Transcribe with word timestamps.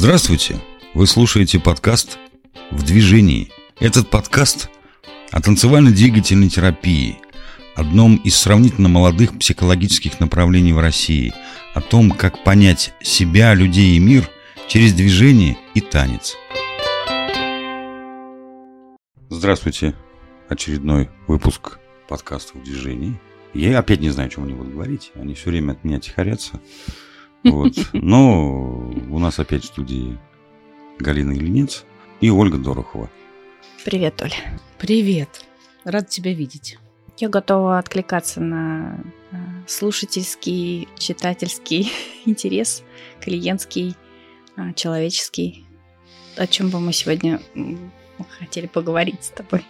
Здравствуйте! 0.00 0.60
Вы 0.94 1.08
слушаете 1.08 1.58
подкаст 1.58 2.18
«В 2.70 2.84
движении». 2.84 3.50
Этот 3.80 4.08
подкаст 4.08 4.70
о 5.32 5.42
танцевально-двигательной 5.42 6.48
терапии, 6.48 7.18
одном 7.74 8.14
из 8.18 8.36
сравнительно 8.36 8.88
молодых 8.88 9.36
психологических 9.36 10.20
направлений 10.20 10.72
в 10.72 10.78
России, 10.78 11.34
о 11.74 11.80
том, 11.80 12.12
как 12.12 12.44
понять 12.44 12.94
себя, 13.02 13.54
людей 13.54 13.96
и 13.96 13.98
мир 13.98 14.30
через 14.68 14.92
движение 14.92 15.58
и 15.74 15.80
танец. 15.80 16.36
Здравствуйте! 19.30 19.96
Очередной 20.48 21.10
выпуск 21.26 21.80
подкаста 22.08 22.56
«В 22.56 22.62
движении». 22.62 23.20
Я 23.52 23.80
опять 23.80 23.98
не 23.98 24.10
знаю, 24.10 24.28
о 24.28 24.30
чем 24.30 24.44
они 24.44 24.54
будут 24.54 24.74
говорить. 24.74 25.10
Они 25.16 25.34
все 25.34 25.50
время 25.50 25.72
от 25.72 25.82
меня 25.82 25.98
тихорятся. 25.98 26.60
Вот. 27.44 27.72
Но 27.92 28.90
у 29.10 29.18
нас 29.18 29.38
опять 29.38 29.64
в 29.64 29.66
студии 29.66 30.18
Галина 30.98 31.32
Ильинец 31.32 31.84
и 32.20 32.30
Ольга 32.30 32.58
Дорохова. 32.58 33.10
Привет, 33.84 34.20
Оля. 34.22 34.60
Привет. 34.78 35.44
Рад 35.84 36.08
тебя 36.08 36.32
видеть. 36.32 36.78
Я 37.16 37.28
готова 37.28 37.78
откликаться 37.78 38.40
на 38.40 39.00
э, 39.32 39.36
слушательский, 39.66 40.88
читательский 40.98 41.90
интерес, 42.26 42.82
клиентский, 43.20 43.96
э, 44.56 44.72
человеческий. 44.74 45.64
О 46.36 46.46
чем 46.46 46.70
бы 46.70 46.78
мы 46.78 46.92
сегодня 46.92 47.40
хотели 48.38 48.66
поговорить 48.66 49.24
с 49.24 49.28
тобой? 49.30 49.64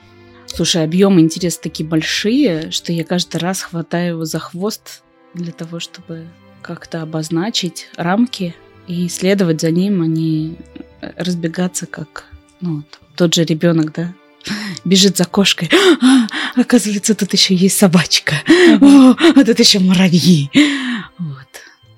Слушай, 0.46 0.84
объемы 0.84 1.20
интереса 1.20 1.62
такие 1.62 1.88
большие, 1.88 2.70
что 2.70 2.92
я 2.92 3.04
каждый 3.04 3.36
раз 3.36 3.62
хватаю 3.62 4.14
его 4.14 4.24
за 4.24 4.38
хвост 4.38 5.02
для 5.34 5.52
того, 5.52 5.78
чтобы 5.78 6.26
как-то 6.62 7.02
обозначить 7.02 7.88
рамки 7.96 8.54
и 8.86 9.08
следовать 9.08 9.60
за 9.60 9.70
ним, 9.70 10.02
а 10.02 10.06
не 10.06 10.56
разбегаться 11.16 11.86
как 11.86 12.26
ну, 12.60 12.82
тот 13.16 13.34
же 13.34 13.44
ребенок, 13.44 13.92
да, 13.92 14.14
бежит 14.84 15.16
за 15.16 15.24
кошкой. 15.24 15.70
А, 16.02 16.26
оказывается, 16.60 17.14
тут 17.14 17.32
еще 17.32 17.54
есть 17.54 17.78
собачка. 17.78 18.34
О, 18.80 19.10
а 19.12 19.44
тут 19.44 19.58
еще 19.58 19.78
муравьи. 19.78 20.50
Вот. 21.18 21.46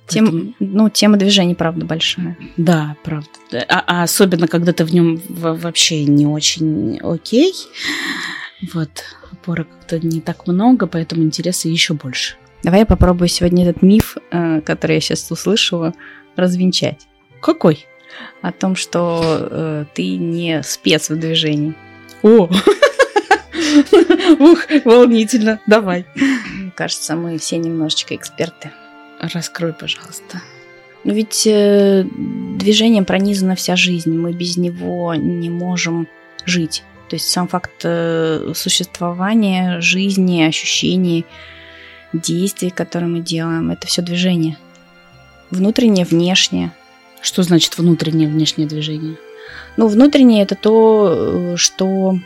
Тем, 0.07 0.25
Поэтому... 0.25 0.55
Ну, 0.59 0.91
тема 0.91 1.17
движения, 1.17 1.55
правда, 1.55 1.87
большая. 1.87 2.37
Да, 2.57 2.97
правда. 3.05 3.29
А, 3.69 3.85
а 3.87 4.03
особенно, 4.03 4.49
когда 4.49 4.73
ты 4.73 4.85
в 4.85 4.93
нем 4.93 5.21
вообще 5.29 6.05
не 6.05 6.27
очень 6.27 6.99
окей. 7.03 7.55
Вот, 8.75 8.91
опора 9.33 9.65
как-то 9.65 9.99
не 9.99 10.21
так 10.21 10.47
много, 10.47 10.87
поэтому 10.87 11.23
интереса 11.23 11.69
еще 11.69 11.95
больше. 11.95 12.35
Давай 12.63 12.81
я 12.81 12.87
попробую 12.87 13.29
сегодня 13.29 13.69
этот 13.69 13.83
миф, 13.83 14.17
э, 14.31 14.61
который 14.61 14.97
я 14.97 15.01
сейчас 15.01 15.31
услышала, 15.31 15.95
развенчать. 16.37 17.07
Какой? 17.41 17.87
О 18.43 18.53
том, 18.53 18.77
что 18.77 19.21
э, 19.23 19.85
ты 19.95 20.17
не 20.17 20.63
спец 20.63 21.09
в 21.09 21.19
движении. 21.19 21.75
О! 22.23 22.51
Ух, 24.39 24.67
волнительно. 24.85 25.61
Давай. 25.67 26.05
Кажется, 26.75 27.17
мы 27.17 27.39
все 27.39 27.57
немножечко 27.57 28.15
эксперты. 28.15 28.71
Раскрой, 29.21 29.73
пожалуйста. 29.73 30.43
Ну 31.05 31.15
ведь 31.15 31.47
э, 31.47 32.05
движением 32.59 33.07
пронизана 33.07 33.55
вся 33.55 33.75
жизнь. 33.75 34.15
Мы 34.15 34.33
без 34.33 34.59
него 34.59 35.15
не 35.15 35.49
можем 35.49 36.09
жить. 36.45 36.83
То 37.09 37.17
есть 37.17 37.31
сам 37.31 37.49
факт 37.49 37.73
э, 37.85 38.53
существования, 38.55 39.81
жизни, 39.81 40.43
ощущений– 40.43 41.25
действий, 42.13 42.71
которые 42.71 43.09
мы 43.09 43.21
делаем, 43.21 43.71
это 43.71 43.87
все 43.87 44.03
движение. 44.03 44.57
Внутреннее, 45.51 46.05
внешнее. 46.05 46.73
Что 47.21 47.43
значит 47.43 47.77
внутреннее, 47.77 48.29
внешнее 48.29 48.67
движение? 48.67 49.17
Ну, 49.77 49.89
внутреннее 49.89 50.43
это 50.43 50.55
то, 50.55 51.57
что 51.57 52.19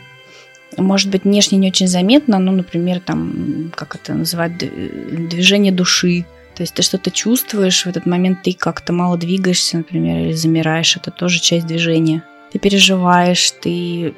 может 0.77 1.09
быть 1.09 1.23
внешне 1.23 1.57
не 1.57 1.69
очень 1.69 1.87
заметно, 1.87 2.39
ну, 2.39 2.51
например, 2.51 2.99
там, 2.99 3.71
как 3.75 3.95
это 3.95 4.13
называть, 4.13 4.57
движение 4.57 5.71
души. 5.71 6.25
То 6.55 6.63
есть 6.63 6.73
ты 6.73 6.81
что-то 6.81 7.11
чувствуешь, 7.11 7.85
в 7.85 7.89
этот 7.89 8.05
момент 8.05 8.43
ты 8.43 8.53
как-то 8.53 8.93
мало 8.93 9.17
двигаешься, 9.17 9.77
например, 9.77 10.19
или 10.19 10.31
замираешь, 10.31 10.95
это 10.95 11.11
тоже 11.11 11.39
часть 11.39 11.67
движения. 11.67 12.23
Ты 12.51 12.59
переживаешь, 12.59 13.51
ты 13.51 14.13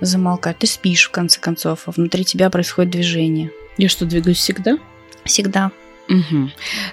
замолкаешь, 0.00 0.56
ты 0.58 0.66
спишь, 0.66 1.08
в 1.08 1.10
конце 1.10 1.40
концов, 1.40 1.84
а 1.86 1.90
внутри 1.92 2.24
тебя 2.24 2.50
происходит 2.50 2.92
движение. 2.92 3.50
Я 3.78 3.88
что, 3.88 4.04
двигаюсь 4.04 4.36
всегда? 4.36 4.76
Всегда. 5.24 5.70
Угу. 6.08 6.50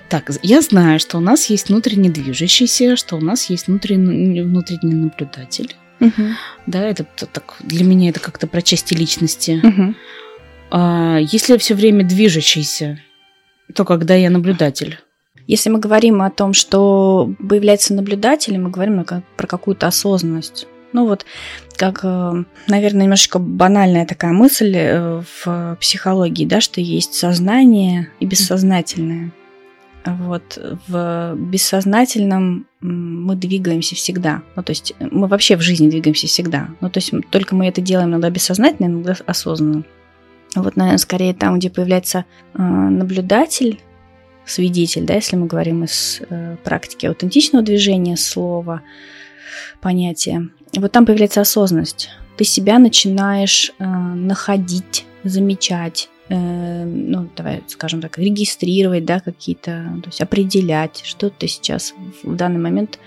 Так, 0.08 0.32
я 0.44 0.62
знаю, 0.62 1.00
что 1.00 1.18
у 1.18 1.22
нас 1.22 1.46
есть 1.48 1.70
внутренне 1.70 2.10
движущийся, 2.10 2.96
что 2.96 3.16
у 3.18 3.22
нас 3.22 3.50
есть 3.50 3.68
внутренний, 3.68 4.42
внутренний 4.42 4.94
наблюдатель. 4.94 5.76
Угу. 6.00 6.24
Да, 6.68 6.84
это 6.84 7.04
так 7.04 7.56
для 7.60 7.84
меня 7.84 8.10
это 8.10 8.20
как-то 8.20 8.48
про 8.48 8.62
части 8.62 8.94
личности. 8.94 9.60
Угу. 9.64 9.96
А, 10.72 11.18
если 11.20 11.54
я 11.54 11.60
все 11.60 11.76
время 11.76 12.06
движущийся, 12.06 13.00
то 13.74 13.84
когда 13.86 14.16
я 14.16 14.30
наблюдатель? 14.30 15.00
Если 15.48 15.70
мы 15.70 15.80
говорим 15.80 16.22
о 16.22 16.30
том, 16.30 16.54
что 16.54 17.34
появляется 17.50 17.94
наблюдатель, 17.94 18.58
мы 18.58 18.70
говорим 18.70 19.04
про 19.36 19.48
какую-то 19.48 19.88
осознанность. 19.88 20.68
Ну 20.94 21.08
вот, 21.08 21.26
как, 21.80 22.02
э, 22.04 22.44
наверное, 22.68 23.04
немножечко 23.04 23.40
банальная 23.40 24.06
такая 24.06 24.34
мысль 24.34 24.76
э, 24.76 25.24
в 25.44 25.78
психологии, 25.80 26.46
да, 26.46 26.60
что 26.60 26.82
есть 26.82 27.14
сознание 27.14 28.10
и 28.20 28.26
бессознательное. 28.26 29.32
Вот 30.04 30.60
в 30.88 31.36
бессознательном 31.38 32.68
мы 32.82 33.36
двигаемся 33.36 33.96
всегда. 33.96 34.42
Ну, 34.58 34.64
то 34.64 34.72
есть 34.72 34.94
мы 35.00 35.28
вообще 35.28 35.56
в 35.56 35.62
жизни 35.62 35.90
двигаемся 35.90 36.28
всегда. 36.28 36.68
Ну, 36.82 36.90
то 36.90 37.00
есть 37.00 37.14
только 37.30 37.56
мы 37.56 37.68
это 37.68 37.80
делаем 37.80 38.10
иногда 38.10 38.30
бессознательно, 38.30 38.88
иногда 38.88 39.16
осознанно. 39.26 39.84
Вот, 40.56 40.76
наверное, 40.76 40.98
скорее 40.98 41.34
там, 41.34 41.60
где 41.60 41.70
появляется 41.70 42.26
э, 42.56 42.62
наблюдатель, 42.62 43.80
свидетель, 44.46 45.06
да, 45.06 45.14
если 45.14 45.38
мы 45.38 45.48
говорим 45.48 45.86
из 45.86 46.22
практики 46.64 47.06
аутентичного 47.06 47.64
движения 47.64 48.18
слова, 48.18 48.82
понятия, 49.82 50.50
вот 50.76 50.92
там 50.92 51.06
появляется 51.06 51.42
осознанность. 51.42 52.10
Ты 52.38 52.44
себя 52.44 52.80
начинаешь 52.80 53.72
э, 53.80 53.86
находить, 53.86 55.06
замечать, 55.24 56.10
э, 56.30 56.86
ну, 56.86 57.30
давай 57.36 57.64
скажем 57.68 58.02
так, 58.02 58.18
регистрировать, 58.18 59.06
да, 59.06 59.20
какие-то, 59.20 60.00
то 60.04 60.08
есть 60.10 60.22
определять, 60.22 61.02
что 61.04 61.30
ты 61.30 61.48
сейчас 61.48 61.94
в 62.24 62.36
данный 62.36 62.60
момент, 62.60 63.00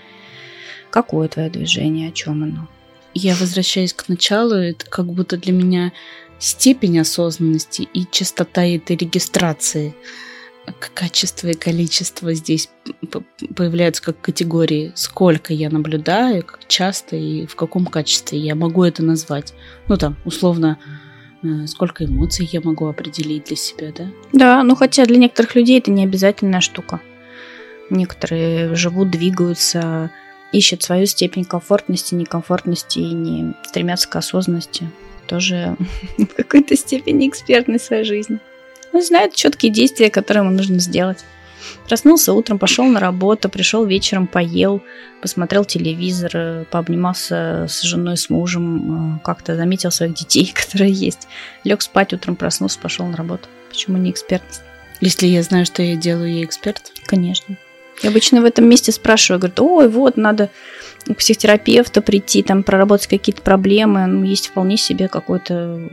какое 0.89 1.27
твое 1.27 1.49
движение, 1.49 2.09
о 2.09 2.11
чем 2.11 2.43
оно. 2.43 2.67
Я 3.15 3.35
возвращаюсь 3.35 3.93
к 3.93 4.07
началу, 4.09 4.55
это 4.55 4.85
как 4.85 5.05
будто 5.05 5.37
для 5.37 5.53
меня 5.53 5.91
степень 6.39 6.99
осознанности 6.99 7.87
и 7.93 8.05
частота 8.09 8.65
этой 8.65 8.95
регистрации– 8.95 9.95
качество 10.93 11.47
и 11.47 11.53
количество 11.53 12.33
здесь 12.33 12.69
появляются 13.55 14.03
как 14.03 14.21
категории. 14.21 14.91
Сколько 14.95 15.53
я 15.53 15.69
наблюдаю, 15.69 16.43
как 16.43 16.67
часто 16.67 17.15
и 17.15 17.45
в 17.45 17.55
каком 17.55 17.85
качестве 17.85 18.39
я 18.39 18.55
могу 18.55 18.83
это 18.83 19.03
назвать. 19.03 19.53
Ну 19.87 19.97
там, 19.97 20.17
условно, 20.25 20.79
э, 21.43 21.67
сколько 21.67 22.05
эмоций 22.05 22.47
я 22.51 22.61
могу 22.61 22.87
определить 22.87 23.45
для 23.45 23.55
себя, 23.55 23.91
да? 23.95 24.07
Да, 24.31 24.63
ну 24.63 24.75
хотя 24.75 25.05
для 25.05 25.17
некоторых 25.17 25.55
людей 25.55 25.79
это 25.79 25.91
не 25.91 26.03
обязательная 26.03 26.61
штука. 26.61 27.01
Некоторые 27.89 28.75
живут, 28.75 29.11
двигаются, 29.11 30.11
ищут 30.51 30.83
свою 30.83 31.05
степень 31.05 31.43
комфортности, 31.43 32.15
некомфортности 32.15 32.99
и 32.99 33.13
не 33.13 33.53
стремятся 33.63 34.09
к 34.09 34.15
осознанности. 34.15 34.89
Тоже 35.27 35.75
в 36.17 36.25
какой-то 36.27 36.75
степени 36.75 37.27
экспертной 37.27 37.79
своей 37.79 38.03
жизни. 38.03 38.39
Он 38.93 39.01
знает 39.01 39.33
четкие 39.33 39.71
действия, 39.71 40.09
которые 40.09 40.43
ему 40.43 40.55
нужно 40.55 40.79
сделать. 40.79 41.25
Проснулся 41.87 42.33
утром, 42.33 42.59
пошел 42.59 42.85
на 42.85 42.99
работу, 42.99 43.49
пришел 43.49 43.85
вечером, 43.85 44.27
поел, 44.27 44.81
посмотрел 45.21 45.65
телевизор, 45.65 46.65
пообнимался 46.69 47.65
с 47.67 47.81
женой, 47.81 48.17
с 48.17 48.29
мужем, 48.29 49.15
э, 49.15 49.19
как-то 49.23 49.55
заметил 49.55 49.91
своих 49.91 50.13
детей, 50.13 50.53
которые 50.55 50.91
есть. 50.91 51.27
Лег 51.63 51.81
спать 51.81 52.13
утром, 52.13 52.35
проснулся, 52.35 52.79
пошел 52.79 53.05
на 53.05 53.17
работу. 53.17 53.47
Почему 53.69 53.97
не 53.97 54.11
экспертность? 54.11 54.61
Если 55.01 55.27
я 55.27 55.43
знаю, 55.43 55.65
что 55.65 55.81
я 55.81 55.95
делаю, 55.95 56.33
я 56.33 56.43
эксперт? 56.43 56.91
Конечно. 57.05 57.57
Я 58.01 58.09
обычно 58.09 58.41
в 58.41 58.45
этом 58.45 58.67
месте 58.67 58.91
спрашиваю, 58.91 59.39
говорят, 59.39 59.59
ой, 59.59 59.89
вот, 59.89 60.17
надо 60.17 60.49
к 61.05 61.15
психотерапевту 61.15 62.01
прийти, 62.01 62.43
там, 62.43 62.63
проработать 62.63 63.07
какие-то 63.07 63.41
проблемы. 63.41 64.05
Ну, 64.05 64.23
есть 64.23 64.47
вполне 64.47 64.77
себе 64.77 65.07
какой-то 65.07 65.89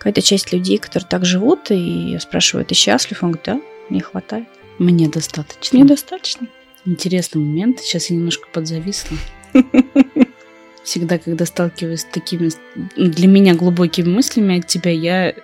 какая-то 0.00 0.22
часть 0.22 0.50
людей, 0.50 0.78
которые 0.78 1.06
так 1.06 1.26
живут, 1.26 1.70
и 1.70 1.76
я 2.12 2.20
спрашиваю, 2.20 2.64
ты 2.64 2.74
счастлив? 2.74 3.22
Он 3.22 3.32
говорит, 3.32 3.44
да, 3.44 3.60
мне 3.90 4.00
хватает. 4.00 4.48
Мне 4.78 5.08
достаточно. 5.08 5.78
Мне 5.78 5.86
достаточно. 5.86 6.48
Интересный 6.86 7.42
момент. 7.42 7.80
Сейчас 7.80 8.08
я 8.08 8.16
немножко 8.16 8.48
подзависла. 8.50 9.18
Всегда, 10.84 11.18
когда 11.18 11.44
сталкиваюсь 11.44 12.00
с 12.00 12.04
такими 12.04 12.50
для 12.96 13.28
меня 13.28 13.54
глубокими 13.54 14.08
мыслями 14.08 14.60
от 14.60 14.66
тебя, 14.66 14.90
я 14.90 15.34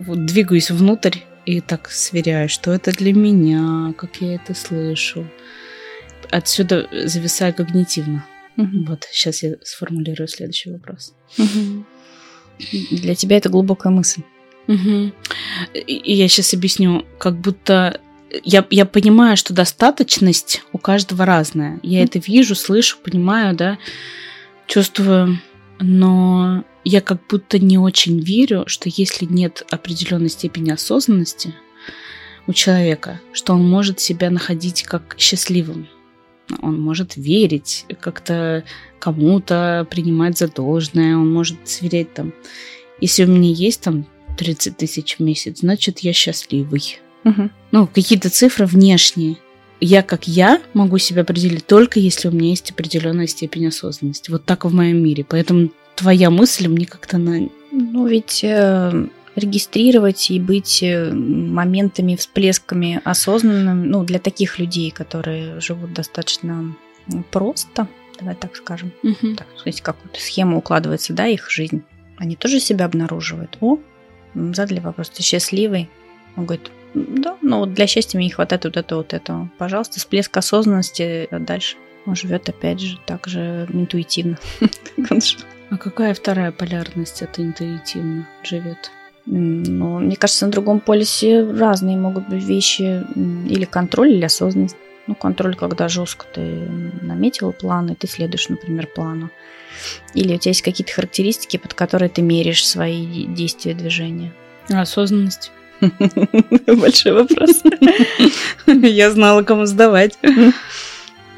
двигаюсь 0.00 0.72
внутрь 0.72 1.18
и 1.46 1.60
так 1.60 1.88
сверяю, 1.88 2.48
что 2.48 2.72
это 2.72 2.90
для 2.90 3.12
меня, 3.12 3.94
как 3.96 4.16
я 4.16 4.34
это 4.34 4.54
слышу. 4.54 5.24
отсюда 6.32 6.88
зависаю 6.90 7.54
когнитивно. 7.54 8.26
Мгм. 8.56 8.86
Вот, 8.86 9.06
сейчас 9.12 9.44
я 9.44 9.54
сформулирую 9.62 10.26
следующий 10.26 10.72
вопрос. 10.72 11.14
Мгм. 11.38 11.86
Для 12.90 13.14
тебя 13.14 13.36
это 13.36 13.48
глубокая 13.48 13.92
мысль. 13.92 14.22
Мгм. 14.66 15.12
И 15.74 16.14
я 16.14 16.28
сейчас 16.28 16.54
объясню, 16.54 17.04
как 17.18 17.38
будто 17.38 18.00
я, 18.42 18.66
я 18.70 18.84
понимаю, 18.86 19.36
что 19.36 19.52
достаточность 19.54 20.62
у 20.72 20.78
каждого 20.78 21.24
разная. 21.24 21.78
Я 21.82 22.00
Мгм. 22.00 22.08
это 22.08 22.18
вижу, 22.18 22.54
слышу, 22.54 22.96
понимаю, 23.02 23.54
да, 23.54 23.78
чувствую, 24.66 25.40
но 25.78 26.64
я 26.84 27.00
как 27.00 27.20
будто 27.28 27.58
не 27.58 27.78
очень 27.78 28.20
верю, 28.20 28.64
что 28.66 28.90
если 28.92 29.24
нет 29.24 29.64
определенной 29.70 30.30
степени 30.30 30.70
осознанности 30.70 31.54
у 32.46 32.52
человека, 32.52 33.20
что 33.32 33.54
он 33.54 33.68
может 33.68 34.00
себя 34.00 34.30
находить 34.30 34.82
как 34.82 35.14
счастливым. 35.18 35.88
Он 36.60 36.80
может 36.80 37.16
верить 37.16 37.86
как-то 38.00 38.64
кому-то, 38.98 39.86
принимать 39.90 40.38
за 40.38 40.48
должное, 40.48 41.16
он 41.16 41.32
может 41.32 41.56
сверять 41.64 42.12
там. 42.14 42.32
Если 43.00 43.24
у 43.24 43.28
меня 43.28 43.50
есть 43.50 43.82
там 43.82 44.06
30 44.36 44.76
тысяч 44.76 45.16
в 45.16 45.20
месяц, 45.20 45.60
значит, 45.60 46.00
я 46.00 46.12
счастливый. 46.12 46.98
Мгм. 47.24 47.50
Ну, 47.72 47.86
какие-то 47.86 48.30
цифры 48.30 48.66
внешние. 48.66 49.36
Я 49.80 50.02
как 50.02 50.28
я 50.28 50.62
могу 50.72 50.98
себя 50.98 51.22
определить 51.22 51.66
только 51.66 51.98
если 51.98 52.28
у 52.28 52.30
меня 52.30 52.50
есть 52.50 52.70
определенная 52.70 53.26
степень 53.26 53.66
осознанности. 53.66 54.30
Вот 54.30 54.44
так 54.44 54.64
в 54.64 54.72
моем 54.72 55.02
мире. 55.02 55.26
Поэтому 55.28 55.70
твоя 55.96 56.30
мысль 56.30 56.68
мне 56.68 56.86
как-то 56.86 57.18
на... 57.18 57.48
Ну, 57.72 58.06
ведь 58.06 58.40
э, 58.44 59.06
регистрировать 59.36 60.30
и 60.30 60.40
быть 60.40 60.82
э, 60.82 61.12
моментами, 61.12 62.16
всплесками 62.16 63.00
осознанным, 63.04 63.88
ну, 63.90 64.04
для 64.04 64.18
таких 64.18 64.58
людей, 64.58 64.90
которые 64.90 65.60
живут 65.60 65.92
достаточно 65.92 66.74
просто, 67.30 67.88
давай 68.18 68.34
так 68.34 68.56
скажем, 68.56 68.92
так 69.36 69.46
сказать, 69.56 69.80
какую-то 69.80 70.20
схему 70.20 70.58
укладывается, 70.58 71.12
да, 71.12 71.26
их 71.26 71.50
жизнь, 71.50 71.82
они 72.16 72.36
тоже 72.36 72.60
себя 72.60 72.84
обнаруживают. 72.84 73.58
О, 73.60 73.78
задали 74.34 74.80
вопрос, 74.80 75.10
ты 75.10 75.22
счастливый? 75.22 75.90
Он 76.36 76.46
говорит, 76.46 76.70
«М, 76.94 77.22
да, 77.22 77.36
но 77.42 77.60
вот 77.60 77.74
для 77.74 77.86
счастья 77.86 78.18
мне 78.18 78.26
не 78.26 78.32
хватает 78.32 78.64
вот 78.64 78.76
этого, 78.76 78.98
вот 79.00 79.12
этого. 79.12 79.50
Пожалуйста, 79.58 79.98
всплеск 79.98 80.36
осознанности, 80.36 81.28
а 81.30 81.38
дальше 81.38 81.76
он 82.06 82.14
живет 82.14 82.48
опять 82.48 82.80
же 82.80 82.98
так 83.06 83.26
же 83.26 83.68
интуитивно. 83.72 84.38
А 85.70 85.78
какая 85.78 86.14
вторая 86.14 86.52
полярность 86.52 87.22
это 87.22 87.42
интуитивно 87.42 88.28
живет? 88.44 88.92
М, 89.26 89.62
Ну, 89.62 89.98
мне 89.98 90.16
кажется, 90.16 90.46
на 90.46 90.52
другом 90.52 90.80
полюсе 90.80 91.42
разные 91.42 91.96
могут 91.96 92.28
быть 92.28 92.44
вещи. 92.44 93.04
Или 93.48 93.64
контроль, 93.64 94.12
или 94.12 94.24
осознанность. 94.24 94.76
Ну, 95.06 95.14
контроль, 95.14 95.54
когда 95.54 95.88
жестко 95.88 96.24
ты 96.32 96.40
наметил 97.02 97.52
план, 97.52 97.90
и 97.90 97.94
ты 97.94 98.06
следуешь, 98.06 98.48
например, 98.48 98.86
плану. 98.86 99.30
Или 100.14 100.34
у 100.34 100.38
тебя 100.38 100.50
есть 100.50 100.62
какие-то 100.62 100.92
характеристики, 100.92 101.56
под 101.58 101.74
которые 101.74 102.08
ты 102.08 102.22
меряешь 102.22 102.66
свои 102.66 103.26
действия, 103.26 103.74
движения. 103.74 104.32
Осознанность? 104.70 105.52
Большой 106.66 107.12
вопрос. 107.12 107.62
Я 108.66 109.10
знала, 109.10 109.42
кому 109.42 109.66
сдавать. 109.66 110.16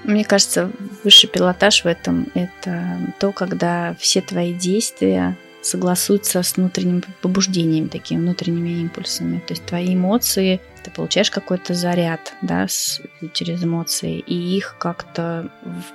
Мне 0.05 0.25
кажется, 0.25 0.71
высший 1.03 1.29
пилотаж 1.29 1.83
в 1.83 1.87
этом– 1.87 2.29
это 2.35 2.99
то, 3.19 3.33
когда 3.33 3.97
все 3.99 4.21
твои 4.21 4.53
действия 4.53 5.37
согласуются 5.67 6.43
с 6.43 6.57
внутренним 6.57 7.03
побуждением, 7.21 7.89
такими 7.89 8.21
внутренними 8.21 8.81
импульсами. 8.81 9.43
То 9.47 9.53
есть 9.53 9.65
твои 9.67 9.95
эмоции, 9.95 10.61
ты 10.85 10.91
получаешь 10.91 11.31
какой-то 11.31 11.75
заряд 11.75 12.35
да, 12.43 12.69
с- 12.69 13.01
через 13.33 13.65
эмоции, 13.65 14.19
и 14.19 14.35
их 14.35 14.77
как-то 14.79 15.51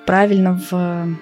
правильно 0.06 0.60
в 0.70 1.18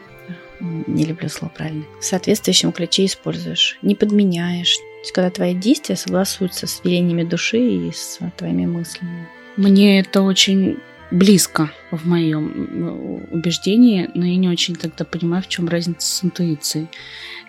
не 0.60 1.06
люблю 1.06 1.30
слово 1.30 1.52
правильно, 1.56 1.86
в 2.02 2.04
соответствующем 2.04 2.74
ключе 2.74 3.06
используешь, 3.06 3.78
не 3.82 3.96
подменяешь. 3.96 4.76
То 4.76 5.00
есть, 5.02 5.12
когда 5.14 5.30
твои 5.30 5.54
действия 5.54 5.96
согласуются 5.96 6.68
с 6.68 6.84
велениями 6.84 7.24
души 7.24 7.60
и 7.60 7.92
с 7.92 8.20
твоими 8.36 8.66
мыслями. 8.66 9.28
Мне 9.56 10.02
это 10.02 10.22
очень 10.22 10.80
близко 11.12 11.72
в 11.92 12.08
моем 12.08 13.26
убеждении, 13.32 14.10
но 14.14 14.26
я 14.26 14.36
не 14.36 14.50
очень 14.50 14.76
тогда 14.76 15.06
понимаю, 15.06 15.42
в 15.44 15.48
чем 15.48 15.68
разница 15.68 16.08
с 16.08 16.24
интуицией. 16.24 16.88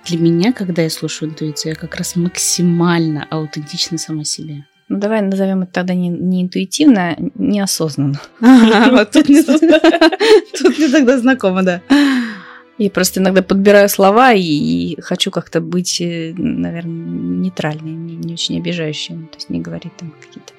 Для 0.06 0.18
меня, 0.18 0.52
когда 0.52 0.82
я 0.82 0.90
слушаю 0.90 1.30
интуицию, 1.30 1.72
я 1.72 1.76
как 1.76 1.96
раз 1.96 2.16
максимально 2.16 3.26
аутентична 3.30 3.98
сама 3.98 4.24
себе. 4.24 4.64
Ну, 4.88 4.98
давай 4.98 5.22
назовем 5.22 5.62
это 5.62 5.72
тогда 5.72 5.94
не, 5.94 6.08
не 6.08 6.42
интуитивно, 6.42 7.10
а 7.10 7.16
неосознанно. 7.36 8.20
Вот 8.40 9.10
тут 9.12 9.28
мне 9.28 9.42
тут 9.42 10.78
мне 10.78 10.88
тогда 10.88 11.18
знакомо, 11.18 11.62
да. 11.62 11.80
Я 12.76 12.90
просто 12.90 13.20
иногда 13.20 13.42
подбираю 13.42 13.88
слова 13.88 14.32
и, 14.32 14.42
и 14.42 15.00
хочу 15.00 15.30
как-то 15.30 15.60
быть, 15.60 15.98
наверное, 16.00 16.82
нейтральной, 16.82 17.92
не, 17.92 18.16
не 18.16 18.32
очень 18.32 18.58
обижающей. 18.58 19.14
То 19.14 19.36
есть 19.36 19.50
не 19.50 19.60
говорить 19.60 19.94
там 19.96 20.12
какие-то... 20.18 20.54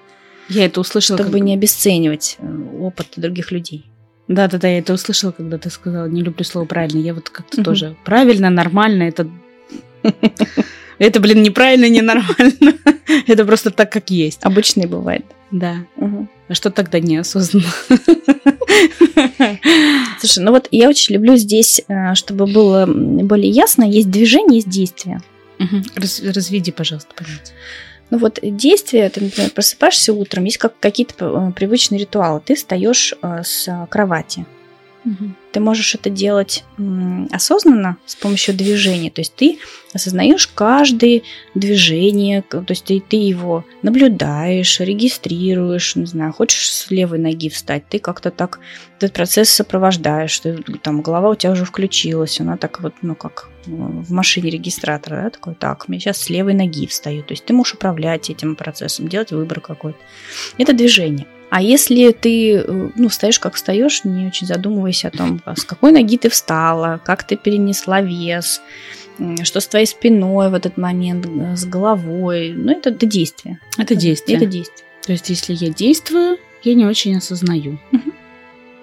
Я 0.48 0.66
это 0.66 0.80
услышала. 0.80 1.18
Чтобы 1.18 1.40
не 1.40 1.54
обесценивать 1.54 2.38
э, 2.40 2.78
опыт 2.80 3.08
других 3.16 3.52
людей. 3.52 3.91
Да, 4.31 4.48
да, 4.48 4.57
да, 4.57 4.68
я 4.68 4.80
это 4.80 4.94
услышала, 4.94 5.31
когда 5.31 5.57
ты 5.57 5.69
сказала, 5.69 6.06
не 6.07 6.22
люблю 6.24 6.44
слово 6.45 6.66
правильно. 6.66 7.00
Я 7.00 7.13
вот 7.13 7.30
как-то 7.30 7.57
Мгм. 7.57 7.66
тоже 7.66 7.95
правильно, 8.06 8.50
нормально, 8.50 9.04
это. 9.04 9.28
Это, 11.00 11.19
блин, 11.19 11.42
неправильно, 11.42 11.89
ненормально. 11.89 12.75
Это 13.28 13.44
просто 13.45 13.72
так, 13.72 13.92
как 13.92 14.12
есть. 14.12 14.39
Обычно 14.44 14.81
и 14.81 14.86
бывает. 14.86 15.25
Да. 15.50 15.78
А 16.48 16.54
что 16.54 16.69
тогда 16.69 17.00
неосознанно? 17.00 17.66
Слушай, 20.19 20.44
ну 20.44 20.51
вот 20.51 20.68
я 20.72 20.89
очень 20.89 21.16
люблю 21.16 21.36
здесь, 21.38 21.81
э, 21.88 22.13
чтобы 22.16 22.45
было 22.45 22.86
более 22.88 23.50
ясно, 23.50 23.83
есть 23.83 24.10
движение, 24.12 24.57
есть 24.57 24.69
действие. 24.69 25.22
Раз- 25.95 26.22
Разведи, 26.24 26.72
пожалуйста, 26.72 27.13
понятие. 27.16 27.56
Ну 28.12 28.18
вот 28.18 28.40
действие, 28.44 29.10
ты, 29.10 29.22
например, 29.22 29.52
просыпаешься 29.52 30.13
утром, 30.13 30.44
есть 30.44 30.58
как, 30.58 30.78
какие-то 30.80 31.50
э, 31.50 31.52
привычные 31.54 32.00
ритуалы. 32.00 32.42
Ты 32.46 32.56
встаешь 32.56 33.16
э, 33.22 33.42
с 33.44 33.88
кровати, 33.90 34.46
Ты 35.51 35.59
можешь 35.59 35.95
это 35.95 36.09
делать 36.09 36.63
осознанно 37.31 37.98
с 38.06 38.15
помощью 38.15 38.56
движения. 38.56 39.09
То 39.09 39.21
есть 39.21 39.36
ты 39.36 39.59
осознаешь 39.94 40.48
каждое 40.48 41.24
движение, 41.56 42.44
то 42.44 42.63
есть 42.69 42.86
ты, 42.86 43.01
ты 43.01 43.18
его 43.18 43.65
наблюдаешь, 43.81 44.80
регистрируешь, 44.80 45.95
не 45.95 46.06
знаю, 46.06 46.33
хочешь 46.33 46.71
с 46.71 46.92
левой 46.92 47.19
ноги 47.19 47.50
встать, 47.50 47.83
ты 47.89 48.00
как-то 48.00 48.31
так 48.31 48.59
этот 48.97 49.14
процесс 49.14 49.49
сопровождаешь, 49.49 50.40
ты, 50.40 50.57
там 50.81 51.02
голова 51.02 51.30
у 51.30 51.35
тебя 51.35 51.52
уже 51.52 51.66
включилась, 51.66 52.40
она 52.40 52.56
так 52.57 52.81
вот, 52.81 52.94
ну 53.02 53.16
как 53.16 53.49
э, 53.66 53.71
в 53.71 54.11
машине 54.11 54.52
регистратора, 54.52 55.23
да, 55.23 55.30
такой, 55.31 55.56
так, 55.56 55.85
я 55.87 55.99
сейчас 55.99 56.21
с 56.21 56.30
левой 56.30 56.54
ноги 56.54 56.85
встаю. 56.85 57.23
То 57.23 57.33
есть 57.33 57.44
ты 57.44 57.54
можешь 57.54 57.73
управлять 57.73 58.30
этим 58.30 58.56
процессом, 58.56 59.07
делать 59.07 59.31
выбор 59.31 59.59
какой-то. 59.59 59.99
Это 60.57 60.73
движение. 60.73 61.26
А 61.52 61.62
если 61.62 62.12
ты, 62.12 62.56
э, 62.56 62.90
ну, 62.96 63.10
встаешь 63.10 63.38
как 63.40 63.56
встаешь, 63.56 64.06
не 64.06 64.26
очень 64.28 64.48
задумываясь 64.48 65.04
о 65.06 65.12
том, 65.12 65.42
а 65.46 65.56
с 65.56 65.64
какой 65.66 65.92
ноги 65.92 66.18
ты 66.18 66.30
встала, 66.30 67.00
как 67.04 67.24
ты 67.26 67.36
перенесла 67.36 68.00
вес, 68.02 68.62
что 69.44 69.60
с 69.60 69.68
твоей 69.68 69.86
спиной 69.86 70.50
в 70.50 70.54
этот 70.54 70.78
момент, 70.78 71.26
с 71.58 71.66
головой, 71.66 72.54
ну, 72.56 72.72
это, 72.72 72.90
это 72.90 73.06
действие. 73.06 73.60
Это 73.78 73.96
действие. 73.96 74.38
Это 74.38 74.46
действие. 74.48 74.86
То 75.06 75.12
есть, 75.12 75.30
если 75.30 75.54
я 75.54 75.70
действую, 75.70 76.38
я 76.64 76.74
не 76.74 76.86
очень 76.86 77.18
осознаю. 77.18 77.78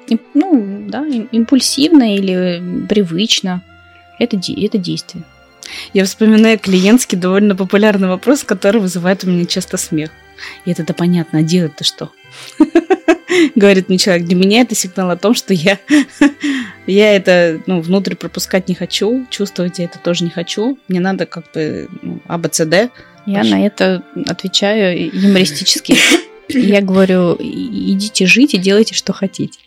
Им- 0.09 0.21
Ну, 0.35 0.85
да, 0.89 1.07
им- 1.07 1.29
импульсивно 1.33 2.15
или 2.17 2.63
привычно. 2.89 3.63
Это, 4.19 4.37
это 4.37 4.79
действие. 4.79 5.25
Я 5.93 6.05
вспоминаю 6.05 6.59
клиентский 6.59 7.19
довольно 7.19 7.55
популярный 7.55 8.09
вопрос, 8.09 8.45
который 8.45 8.81
вызывает 8.81 9.25
у 9.25 9.31
меня 9.31 9.47
часто 9.47 9.77
смех. 9.77 10.11
И 10.65 10.71
это 10.71 10.85
да 10.85 10.95
понятно, 10.95 11.41
а 11.41 11.43
делать-то 11.43 11.85
что? 11.85 12.11
Говорит 13.55 13.89
мне 13.89 13.99
человек, 13.99 14.27
для 14.27 14.37
меня 14.37 14.63
это 14.63 14.75
сигнал 14.75 15.11
о 15.11 15.17
том, 15.17 15.35
что 15.35 15.53
я, 15.55 15.79
я 16.87 17.15
это 17.15 17.61
ну, 17.67 17.81
внутрь 17.81 18.15
пропускать 18.15 18.69
не 18.69 18.75
хочу, 18.75 19.27
чувствовать 19.31 19.79
я 19.79 19.87
это 19.87 19.99
тоже 19.99 20.25
не 20.25 20.31
хочу. 20.31 20.79
Мне 20.89 21.01
надо 21.01 21.27
как 21.27 21.53
бы 21.53 21.89
ну, 22.03 22.21
АБЦД. 22.27 22.91
Я 23.27 23.41
Хорошо. 23.41 23.51
на 23.51 23.67
это 23.67 24.03
отвечаю 24.27 25.11
юмористически. 25.13 25.97
Я 26.49 26.81
говорю, 26.81 27.35
«И- 27.35 27.93
идите 27.93 28.25
жить 28.25 28.55
и 28.55 28.59
делайте, 28.59 28.95
что 28.95 29.13
хотите. 29.13 29.59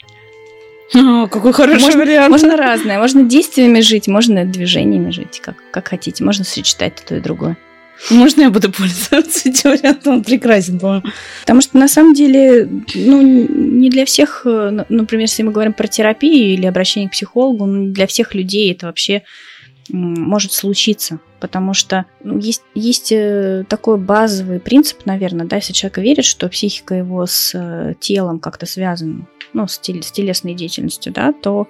О, 0.93 1.27
какой 1.27 1.53
хороший 1.53 1.83
можно, 1.83 1.99
вариант. 2.01 2.31
можно 2.31 2.57
разное. 2.57 2.99
Можно 2.99 3.23
действиями 3.23 3.79
жить, 3.79 4.07
можно 4.07 4.45
движениями 4.45 5.11
жить, 5.11 5.39
как, 5.41 5.55
как 5.71 5.87
хотите. 5.87 6.23
Можно 6.23 6.43
сочетать 6.43 7.03
то 7.07 7.15
и 7.15 7.19
другое. 7.19 7.57
Можно 8.09 8.41
я 8.41 8.49
буду 8.49 8.71
пользоваться 8.71 9.49
этим 9.49 9.69
вариантом? 9.71 10.13
Он 10.15 10.23
прекрасен, 10.23 10.79
по-моему. 10.79 11.03
Потому 11.41 11.61
что 11.61 11.77
на 11.77 11.87
самом 11.87 12.13
деле, 12.13 12.67
ну, 12.95 13.21
не 13.21 13.89
для 13.89 14.05
всех, 14.05 14.41
э, 14.45 14.69
ну, 14.71 14.85
например, 14.89 15.23
если 15.23 15.43
мы 15.43 15.51
говорим 15.51 15.73
про 15.73 15.87
терапию 15.87 16.53
или 16.53 16.65
обращение 16.65 17.09
к 17.09 17.13
психологу, 17.13 17.65
ну, 17.65 17.91
для 17.91 18.07
всех 18.07 18.33
людей 18.33 18.71
это 18.71 18.87
вообще 18.87 19.21
может 19.89 20.51
случиться. 20.51 21.19
Потому 21.41 21.73
что 21.73 22.05
ну, 22.23 22.37
есть, 22.37 22.61
есть 22.75 23.11
э, 23.11 23.65
такой 23.67 23.97
базовый 23.97 24.59
принцип, 24.59 25.05
наверное, 25.05 25.47
да, 25.47 25.55
если 25.55 25.73
человек 25.73 25.97
верит, 25.97 26.23
что 26.23 26.47
психика 26.47 26.93
его 26.93 27.25
с 27.25 27.51
э, 27.55 27.95
телом 27.99 28.39
как-то 28.39 28.67
связана. 28.67 29.25
ну, 29.53 29.67
с, 29.67 29.79
теле, 29.79 30.03
с 30.03 30.11
телесной 30.11 30.53
деятельностью, 30.53 31.11
да, 31.11 31.33
то 31.33 31.67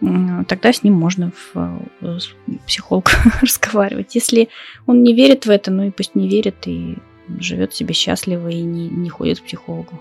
тогда 0.00 0.72
с 0.72 0.82
ним 0.84 0.94
можно 0.94 1.32
в, 1.54 1.80
в 2.00 2.20
психолог 2.66 3.10
разговаривать. 3.42 4.14
Если 4.14 4.50
он 4.86 5.02
не 5.02 5.14
верит 5.14 5.46
в 5.46 5.50
это, 5.50 5.70
ну 5.70 5.84
и 5.84 5.90
пусть 5.90 6.14
не 6.14 6.28
верит 6.28 6.66
и 6.66 6.98
живет 7.40 7.74
себе 7.74 7.94
счастливо 7.94 8.48
и 8.48 8.60
не, 8.60 8.88
не 8.88 9.08
ходит 9.08 9.40
к 9.40 9.44
психологу. 9.44 10.00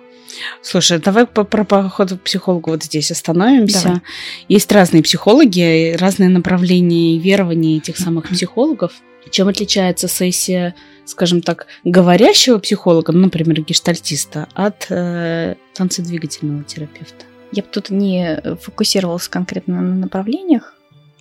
Слушай, 0.62 1.00
давай 1.00 1.25
по, 1.25 1.43
про 1.43 1.63
поход 1.63 2.12
к 2.12 2.22
психологу 2.22 2.72
вот 2.72 2.84
здесь 2.84 3.12
остановимся. 3.12 3.84
Давай. 3.84 4.01
Есть 4.48 4.72
разные 4.72 5.03
психологи, 5.03 5.96
разные 5.98 6.29
направления 6.29 7.15
и 7.15 7.19
верования 7.19 7.77
этих 7.77 7.98
самых 7.98 8.29
психологов. 8.29 8.93
Чем 9.29 9.50
отличается 9.50 10.07
сессия, 10.07 10.74
скажем 11.05 11.41
так, 11.41 11.67
говорящего 11.84 12.60
психолога, 12.60 13.12
ну, 13.12 13.22
например, 13.22 13.62
гештальтиста, 13.62 14.48
от 14.53 14.88
э, 14.89 15.55
танцедвигательного 15.74 16.63
терапевта? 16.63 17.25
Я 17.51 17.63
бы 17.63 17.69
тут 17.69 17.89
не 17.89 18.41
фокусировалась 18.62 19.27
конкретно 19.27 19.81
на 19.81 19.96
направлениях. 19.96 20.75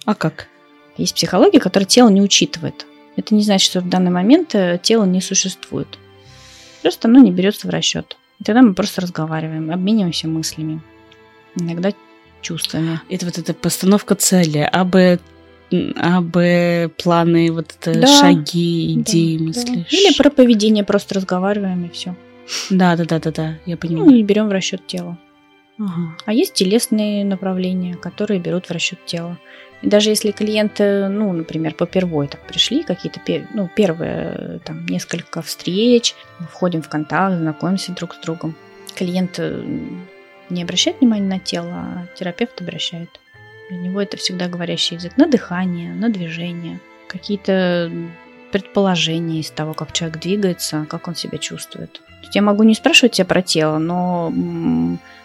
А 0.04 0.14
как? 0.14 0.48
Есть 0.96 1.14
психология, 1.14 1.60
которая 1.60 1.86
тело 1.86 2.08
не 2.08 2.22
учитывает. 2.22 2.86
Это 3.16 3.34
не 3.34 3.42
значит, 3.42 3.70
что 3.70 3.80
в 3.80 3.88
данный 3.88 4.10
момент 4.10 4.54
э, 4.54 4.78
тело 4.82 5.04
не 5.04 5.20
существует. 5.20 5.88
Просто 6.82 7.08
оно 7.08 7.18
не 7.20 7.32
берется 7.32 7.66
в 7.66 7.70
расчет. 7.70 8.16
И 8.40 8.44
тогда 8.44 8.62
мы 8.62 8.74
просто 8.74 9.00
разговариваем, 9.00 9.70
обмениваемся 9.70 10.28
мыслями, 10.28 10.80
иногда 11.58 11.92
чувствами. 12.42 13.00
Это 13.08 13.26
вот 13.26 13.38
эта 13.38 13.54
постановка 13.54 14.14
цели, 14.14 14.68
а 14.70 14.84
бы 14.84 15.18
а 15.96 16.20
Б 16.20 16.90
планы, 17.02 17.50
вот 17.50 17.74
это 17.80 18.00
Да, 18.00 18.06
шаги, 18.06 18.94
идеи, 18.94 19.36
Да, 19.38 19.44
мысли. 19.44 19.74
да. 19.74 19.84
Или 19.90 20.16
про 20.16 20.30
поведение 20.30 20.84
просто 20.84 21.16
разговариваем 21.16 21.84
и 21.86 21.88
все. 21.88 22.14
Да, 22.70 22.94
да, 22.94 23.04
да, 23.04 23.18
да, 23.18 23.32
да, 23.32 23.46
я 23.66 23.74
Ну, 23.74 23.76
понимаю. 23.76 24.10
и 24.16 24.22
берем 24.22 24.48
в 24.48 24.52
расчет 24.52 24.86
тело. 24.86 25.18
Ага. 25.78 26.16
А 26.24 26.32
есть 26.32 26.54
телесные 26.54 27.24
направления, 27.24 27.96
которые 27.96 28.38
берут 28.38 28.66
в 28.66 28.70
расчет 28.70 29.04
тело. 29.06 29.38
И 29.82 29.88
даже 29.88 30.10
если 30.10 30.30
клиенты, 30.30 31.08
ну, 31.08 31.32
например, 31.32 31.74
по 31.74 31.86
первой 31.86 32.28
так 32.28 32.40
пришли, 32.46 32.82
какие-то 32.82 33.20
ну, 33.52 33.68
первые 33.74 34.60
там 34.64 34.86
несколько 34.86 35.42
встреч, 35.42 36.14
мы 36.38 36.46
входим 36.46 36.82
в 36.82 36.88
контакт, 36.88 37.36
знакомимся 37.36 37.92
друг 37.92 38.14
с 38.14 38.18
другом. 38.18 38.54
Клиент 38.94 39.38
э, 39.38 39.62
не 40.48 40.62
обращает 40.62 41.00
внимания 41.00 41.26
на 41.26 41.38
тело, 41.38 41.72
а 41.72 42.06
терапевт 42.14 42.60
обращает. 42.60 43.20
Для 43.68 43.78
него 43.78 44.00
это 44.00 44.16
всегда 44.16 44.48
говорящий 44.48 44.96
язык 44.96 45.16
на 45.16 45.26
дыхание, 45.26 45.92
на 45.92 46.08
движение, 46.08 46.80
какие-то 47.08 47.90
предположения 48.52 49.40
из 49.40 49.50
того, 49.50 49.74
как 49.74 49.92
человек 49.92 50.20
двигается, 50.20 50.86
как 50.88 51.08
он 51.08 51.14
себя 51.14 51.38
чувствует. 51.38 52.00
Я 52.32 52.42
могу 52.42 52.62
не 52.62 52.74
спрашивать 52.74 53.12
тебя 53.12 53.26
про 53.26 53.42
тело, 53.42 53.78
но 53.78 54.32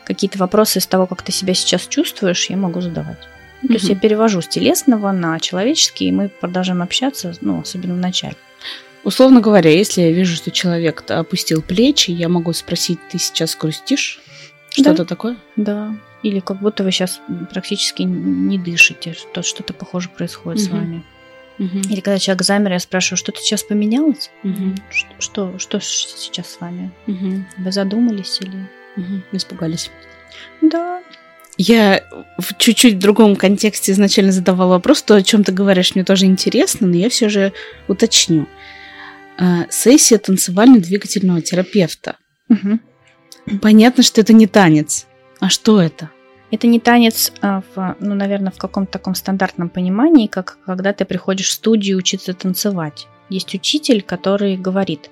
какие-то 0.03 0.37
вопросы 0.37 0.79
из 0.79 0.87
того, 0.87 1.07
как 1.07 1.21
ты 1.21 1.31
себя 1.31 1.53
сейчас 1.53 1.87
чувствуешь, 1.87 2.49
я 2.49 2.57
могу 2.57 2.81
задавать. 2.81 3.19
То 3.67 3.73
есть 3.73 3.89
я 3.89 3.95
перевожу 3.95 4.41
с 4.41 4.47
телесного 4.47 5.11
на 5.11 5.39
человеческий, 5.39 6.07
и 6.07 6.11
мы 6.11 6.29
продолжаем 6.29 6.81
общаться, 6.81 7.33
ну, 7.41 7.61
особенно 7.61 7.93
в 7.93 7.97
начале. 7.97 8.35
Условно 9.03 9.41
говоря, 9.41 9.71
если 9.71 10.01
я 10.01 10.11
вижу, 10.11 10.35
что 10.35 10.51
человек 10.51 11.03
опустил 11.09 11.61
плечи, 11.61 12.11
я 12.11 12.29
могу 12.29 12.53
спросить, 12.53 12.99
ты 13.09 13.17
сейчас 13.17 13.55
грустишь? 13.55 14.21
Что-то 14.69 15.05
такое? 15.05 15.37
Да. 15.55 15.95
Или 16.23 16.39
как 16.39 16.59
будто 16.59 16.83
вы 16.83 16.91
сейчас 16.91 17.19
практически 17.51 18.03
не 18.03 18.57
дышите, 18.59 19.13
что 19.13 19.41
что-то 19.41 19.73
похоже 19.73 20.09
происходит 20.09 20.61
с 20.61 20.67
Мгм. 20.67 20.77
вами. 20.77 21.03
Мгм. 21.57 21.81
Или 21.81 21.99
когда 21.99 22.19
человек 22.19 22.43
замер, 22.43 22.71
я 22.73 22.79
спрашиваю, 22.79 23.17
что-то 23.17 23.39
сейчас 23.41 23.63
поменялось? 23.63 24.29
Мгм. 24.43 24.75
Что, 25.19 25.57
что, 25.57 25.79
что 25.79 25.79
сейчас 25.79 26.51
с 26.51 26.61
вами? 26.61 26.91
Мгм. 27.07 27.45
Вы 27.57 27.71
задумались 27.71 28.39
или... 28.41 28.67
Мгм. 28.95 29.23
Испугались. 29.31 29.89
Да. 30.61 31.01
Я 31.63 32.03
в 32.39 32.57
чуть-чуть 32.57 32.97
другом 32.97 33.35
контексте 33.35 33.91
изначально 33.91 34.31
задавала 34.31 34.71
вопрос, 34.71 35.03
то, 35.03 35.13
о 35.13 35.21
чем 35.21 35.43
ты 35.43 35.51
говоришь, 35.51 35.93
мне 35.93 36.03
тоже 36.03 36.25
интересно, 36.25 36.87
но 36.87 36.95
я 36.95 37.07
все 37.07 37.29
же 37.29 37.53
уточню. 37.87 38.47
А, 39.37 39.67
Сессия 39.69 40.17
танцевально-двигательного 40.17 41.43
терапевта. 41.43 42.15
Мгм. 42.49 42.81
Понятно, 43.61 44.01
что 44.01 44.21
это 44.21 44.33
не 44.33 44.47
танец. 44.47 45.05
А 45.39 45.49
что 45.49 45.79
это? 45.79 46.09
Это 46.49 46.65
не 46.65 46.79
танец, 46.79 47.31
а 47.41 47.61
в, 47.75 47.95
ну, 47.99 48.15
наверное, 48.15 48.51
в 48.51 48.57
каком-то 48.57 48.93
таком 48.93 49.13
стандартном 49.13 49.69
понимании, 49.69 50.25
как 50.25 50.57
когда 50.65 50.93
ты 50.93 51.05
приходишь 51.05 51.49
в 51.49 51.51
студию 51.51 51.99
учиться 51.99 52.33
танцевать. 52.33 53.05
Есть 53.29 53.53
учитель, 53.53 54.01
который 54.01 54.57
говорит, 54.57 55.11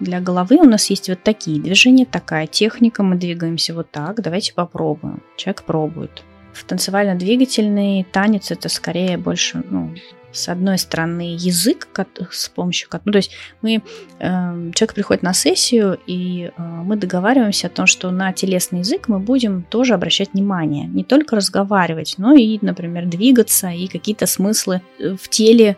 для 0.00 0.20
головы 0.20 0.56
у 0.56 0.64
нас 0.64 0.90
есть 0.90 1.08
вот 1.08 1.22
такие 1.22 1.60
движения, 1.60 2.06
такая 2.06 2.46
техника, 2.46 3.02
мы 3.02 3.16
двигаемся 3.16 3.74
вот 3.74 3.90
так, 3.90 4.22
давайте 4.22 4.54
попробуем. 4.54 5.22
Человек 5.36 5.62
пробует. 5.62 6.22
В 6.52 6.64
танцевально-двигательный 6.64 8.04
танец 8.10 8.50
это 8.50 8.68
скорее 8.68 9.16
больше, 9.16 9.62
ну, 9.70 9.94
с 10.32 10.48
одной 10.48 10.78
стороны, 10.78 11.36
язык, 11.36 11.88
с 12.30 12.48
помощью 12.48 12.88
кот- 12.90 13.02
ну, 13.04 13.12
то 13.12 13.18
есть 13.18 13.32
мы, 13.62 13.82
э, 14.18 14.70
человек 14.74 14.94
приходит 14.94 15.22
на 15.22 15.32
сессию, 15.32 15.98
и 16.06 16.50
э, 16.56 16.62
мы 16.62 16.96
договариваемся 16.96 17.68
о 17.68 17.70
том, 17.70 17.86
что 17.86 18.10
на 18.10 18.32
телесный 18.32 18.80
язык 18.80 19.08
мы 19.08 19.18
будем 19.18 19.62
тоже 19.62 19.94
обращать 19.94 20.34
внимание. 20.34 20.86
Не 20.86 21.04
только 21.04 21.36
разговаривать, 21.36 22.14
но 22.18 22.34
и, 22.34 22.58
например, 22.60 23.06
двигаться 23.06 23.68
и 23.68 23.86
какие-то 23.86 24.26
смыслы 24.26 24.82
э, 24.98 25.16
в 25.20 25.28
теле 25.28 25.76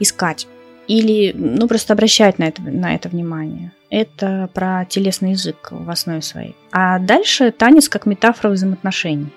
искать. 0.00 0.46
Или, 0.88 1.32
ну, 1.34 1.66
просто 1.66 1.92
обращать 1.92 2.38
на 2.38 2.44
это, 2.44 2.62
на 2.62 2.94
это 2.94 3.08
внимание. 3.08 3.72
Это 3.90 4.48
про 4.54 4.84
телесный 4.84 5.32
язык 5.32 5.68
в 5.70 5.90
основе 5.90 6.22
своей. 6.22 6.54
А 6.70 6.98
дальше 6.98 7.50
танец 7.50 7.88
как 7.88 8.06
метафора 8.06 8.52
взаимоотношений. 8.52 9.28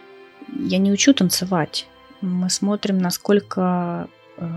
Я 0.56 0.78
не 0.78 0.92
учу 0.92 1.14
танцевать. 1.14 1.88
Мы 2.22 2.50
смотрим, 2.50 2.98
насколько 2.98 4.10
э, 4.38 4.48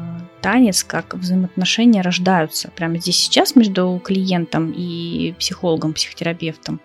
танец, 0.40 0.84
как 0.84 1.14
взаимоотношения 1.14 2.02
рождаются 2.02 2.70
прямо 2.70 2.99
здесь 2.99 3.16
сейчас 3.16 3.54
между 3.56 4.00
клиентом 4.04 4.72
и 4.75 5.34
психологом, 5.38 5.92
психотерапевтом. 5.92 6.80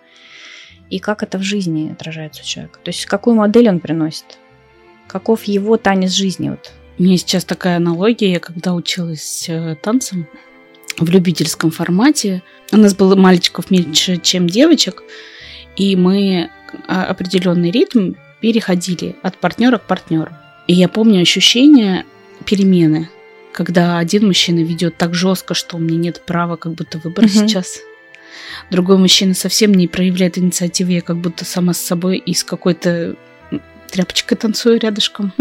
И 0.90 1.00
как 1.00 1.22
это 1.22 1.38
в 1.38 1.42
жизни 1.42 1.90
отражается 1.92 2.42
у 2.42 2.46
человека. 2.46 2.80
То 2.82 2.90
есть 2.90 3.04
какую 3.06 3.36
модель 3.36 3.68
он 3.68 3.80
приносит. 3.80 4.38
Каков 5.06 5.44
его 5.44 5.76
танец 5.76 6.12
жизни. 6.12 6.50
Вот. 6.50 6.72
У 6.98 7.02
меня 7.02 7.16
сейчас 7.16 7.44
такая 7.44 7.76
аналогия, 7.76 8.32
я 8.32 8.40
когда 8.40 8.74
училась 8.74 9.46
э, 9.48 9.76
танцам 9.80 10.26
в 10.98 11.08
любительском 11.10 11.70
формате, 11.70 12.42
у 12.72 12.76
нас 12.76 12.94
было 12.94 13.14
мальчиков 13.14 13.70
меньше, 13.70 14.16
чем 14.16 14.48
девочек, 14.48 15.04
и 15.76 15.94
мы 15.94 16.50
а, 16.88 17.04
определенный 17.04 17.70
ритм 17.70 18.14
переходили 18.40 19.14
от 19.22 19.38
партнера 19.38 19.78
к 19.78 19.86
партнеру. 19.86 20.30
И 20.66 20.74
я 20.74 20.88
помню 20.88 21.22
ощущение 21.22 22.04
перемены, 22.44 23.08
когда 23.52 23.98
один 23.98 24.26
мужчина 24.26 24.58
ведет 24.58 24.96
так 24.96 25.14
жестко, 25.14 25.54
что 25.54 25.76
у 25.76 25.80
меня 25.80 25.98
нет 25.98 26.22
права 26.26 26.56
как 26.56 26.74
будто 26.74 26.98
выбора 26.98 27.26
Мгм. 27.26 27.48
сейчас. 27.48 27.78
Другой 28.72 28.98
мужчина 28.98 29.34
совсем 29.34 29.72
не 29.72 29.86
проявляет 29.86 30.36
инициативы, 30.36 30.92
я 30.92 31.00
как 31.00 31.18
будто 31.18 31.44
сама 31.44 31.74
с 31.74 31.80
собой 31.80 32.18
и 32.18 32.34
с 32.34 32.42
какой-то 32.42 33.14
тряпочкой 33.90 34.36
танцую 34.36 34.80
рядышком. 34.80 35.32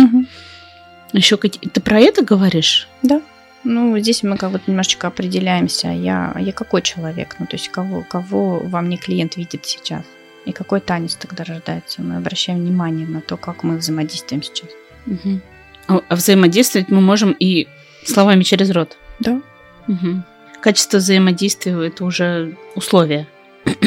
Еще 1.14 1.38
какие... 1.38 1.70
Ты 1.70 1.82
про 1.82 2.00
это 2.00 2.24
говоришь? 2.24 2.88
Да. 3.02 3.22
Ну, 3.64 3.98
здесь 4.00 4.24
мы 4.24 4.38
как 4.38 4.52
бы 4.52 4.62
немножечко 4.68 5.08
определяемся, 5.08 5.90
я, 5.90 6.34
я 6.40 6.54
какой 6.54 6.82
человек, 6.82 7.36
ну, 7.40 7.46
то 7.48 7.56
есть 7.56 7.70
кого, 7.70 8.06
кого 8.08 8.60
во 8.60 8.82
мне 8.82 8.98
клиент 8.98 9.36
видит 9.36 9.66
сейчас, 9.66 10.04
и 10.46 10.54
какой 10.54 10.80
танец 10.80 11.16
тогда 11.16 11.44
рождается. 11.44 12.02
Мы 12.02 12.16
обращаем 12.16 12.60
внимание 12.60 13.08
на 13.08 13.20
то, 13.20 13.36
как 13.36 13.64
мы 13.64 13.78
взаимодействуем 13.78 14.42
сейчас. 14.44 14.70
Мгм. 15.06 15.42
А, 15.88 16.02
а 16.08 16.16
взаимодействовать 16.16 16.90
мы 16.90 17.02
можем 17.02 17.36
и 17.38 17.68
словами 18.06 18.44
через 18.44 18.70
рот. 18.72 18.98
Да. 19.20 19.42
Мгм. 19.88 20.24
Качество 20.62 20.98
взаимодействия 20.98 21.74
это 21.88 22.06
уже 22.06 22.56
условие. 22.76 23.28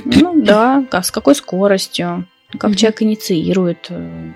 Ну 0.05 0.43
да, 0.43 0.85
а 0.91 1.03
с 1.03 1.11
какой 1.11 1.35
скоростью, 1.35 2.27
как 2.59 2.71
Мгм. 2.71 2.75
человек 2.75 3.03
инициирует 3.03 3.87
э, 3.89 4.33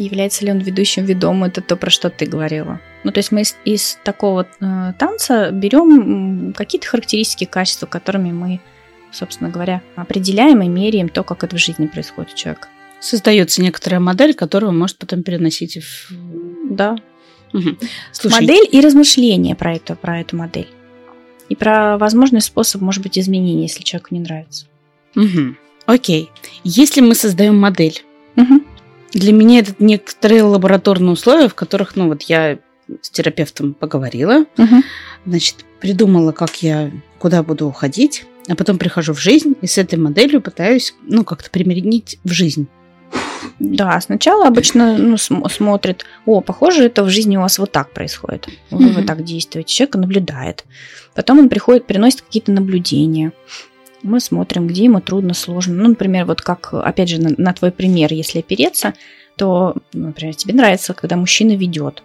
Является 0.00 0.44
ли 0.44 0.50
он 0.50 0.58
ведущим 0.58 1.04
ведомым, 1.04 1.44
это 1.44 1.60
то, 1.60 1.76
про 1.76 1.90
что 1.90 2.08
ты 2.08 2.24
говорила. 2.24 2.80
Ну, 3.04 3.12
то 3.12 3.18
есть 3.18 3.32
мы 3.32 3.42
из, 3.42 3.56
из 3.64 3.98
такого 4.02 4.46
э, 4.60 4.92
танца 4.98 5.50
берем 5.50 6.54
какие-то 6.56 6.86
характеристики, 6.86 7.44
качества, 7.44 7.86
которыми 7.86 8.32
мы, 8.32 8.60
собственно 9.12 9.50
говоря, 9.50 9.82
определяем 9.96 10.62
и 10.62 10.68
меряем 10.68 11.08
то, 11.08 11.22
как 11.22 11.44
это 11.44 11.56
в 11.56 11.58
жизни 11.58 11.86
происходит 11.86 12.32
у 12.32 12.36
человека. 12.36 12.68
Создается 13.00 13.60
некоторая 13.62 14.00
модель, 14.00 14.34
которую 14.34 14.72
может 14.72 14.96
потом 14.96 15.22
переносить 15.22 15.76
в... 15.76 16.12
Да. 16.70 16.96
Слушай, 18.12 18.40
Модель 18.40 18.68
и 18.70 18.80
размышления 18.80 19.54
про 19.54 19.74
эту, 19.74 19.96
про 19.96 20.20
эту 20.20 20.36
модель. 20.36 20.68
И 21.48 21.56
про 21.56 21.98
возможный 21.98 22.40
способ, 22.40 22.80
может 22.80 23.02
быть, 23.02 23.18
изменения, 23.18 23.62
если 23.62 23.82
человеку 23.82 24.14
не 24.14 24.20
нравится. 24.20 24.66
мгм. 25.14 25.58
окей. 25.84 26.30
Если 26.64 27.00
мы 27.00 27.14
создаем 27.14 27.58
модель, 27.58 28.02
Мгм. 28.36 28.64
Для 29.12 29.32
меня 29.32 29.60
это 29.60 29.72
некоторые 29.78 30.42
лабораторные 30.42 31.12
условия, 31.12 31.48
в 31.48 31.54
которых, 31.54 31.96
ну 31.96 32.08
вот 32.08 32.22
я 32.22 32.58
с 33.02 33.10
терапевтом 33.10 33.74
поговорила, 33.74 34.44
Мгм. 34.56 34.82
значит, 35.26 35.56
придумала, 35.80 36.32
как 36.32 36.62
я, 36.62 36.90
куда 37.18 37.42
буду 37.42 37.66
уходить. 37.66 38.24
а 38.48 38.56
потом 38.56 38.78
прихожу 38.78 39.12
в 39.12 39.20
жизнь 39.20 39.54
и 39.60 39.66
с 39.68 39.78
этой 39.78 39.96
моделью 39.96 40.40
пытаюсь, 40.40 40.94
ну, 41.02 41.22
как-то 41.24 41.50
применить 41.50 42.18
в 42.24 42.32
жизнь. 42.32 42.66
Да, 43.60 44.00
сначала 44.00 44.46
обычно 44.48 44.96
ну, 44.98 45.16
см- 45.18 45.48
смотрит, 45.52 46.04
о, 46.26 46.40
похоже, 46.40 46.84
это 46.84 47.04
в 47.04 47.10
жизни 47.10 47.36
у 47.36 47.42
вас 47.42 47.58
вот 47.58 47.70
так 47.70 47.92
происходит. 47.92 48.48
Вы 48.70 48.86
Мгм. 48.86 48.94
вот 48.94 49.06
так 49.06 49.22
действуете. 49.24 49.72
Человек 49.72 49.94
наблюдает. 49.96 50.64
Потом 51.14 51.38
он 51.38 51.48
приходит, 51.48 51.86
приносит 51.86 52.22
какие-то 52.22 52.50
наблюдения. 52.50 53.32
Мы 54.02 54.20
смотрим, 54.20 54.66
где 54.66 54.84
ему 54.84 55.00
трудно, 55.00 55.34
сложно. 55.34 55.74
Ну, 55.74 55.88
например, 55.90 56.24
вот 56.24 56.40
как, 56.40 56.72
опять 56.72 57.08
же, 57.08 57.20
на, 57.20 57.30
на 57.36 57.52
твой 57.52 57.70
пример, 57.70 58.12
если 58.12 58.38
опереться, 58.38 58.94
то, 59.36 59.76
например, 59.92 60.34
тебе 60.34 60.54
нравится, 60.54 60.94
когда 60.94 61.16
мужчина 61.16 61.56
ведет, 61.56 62.02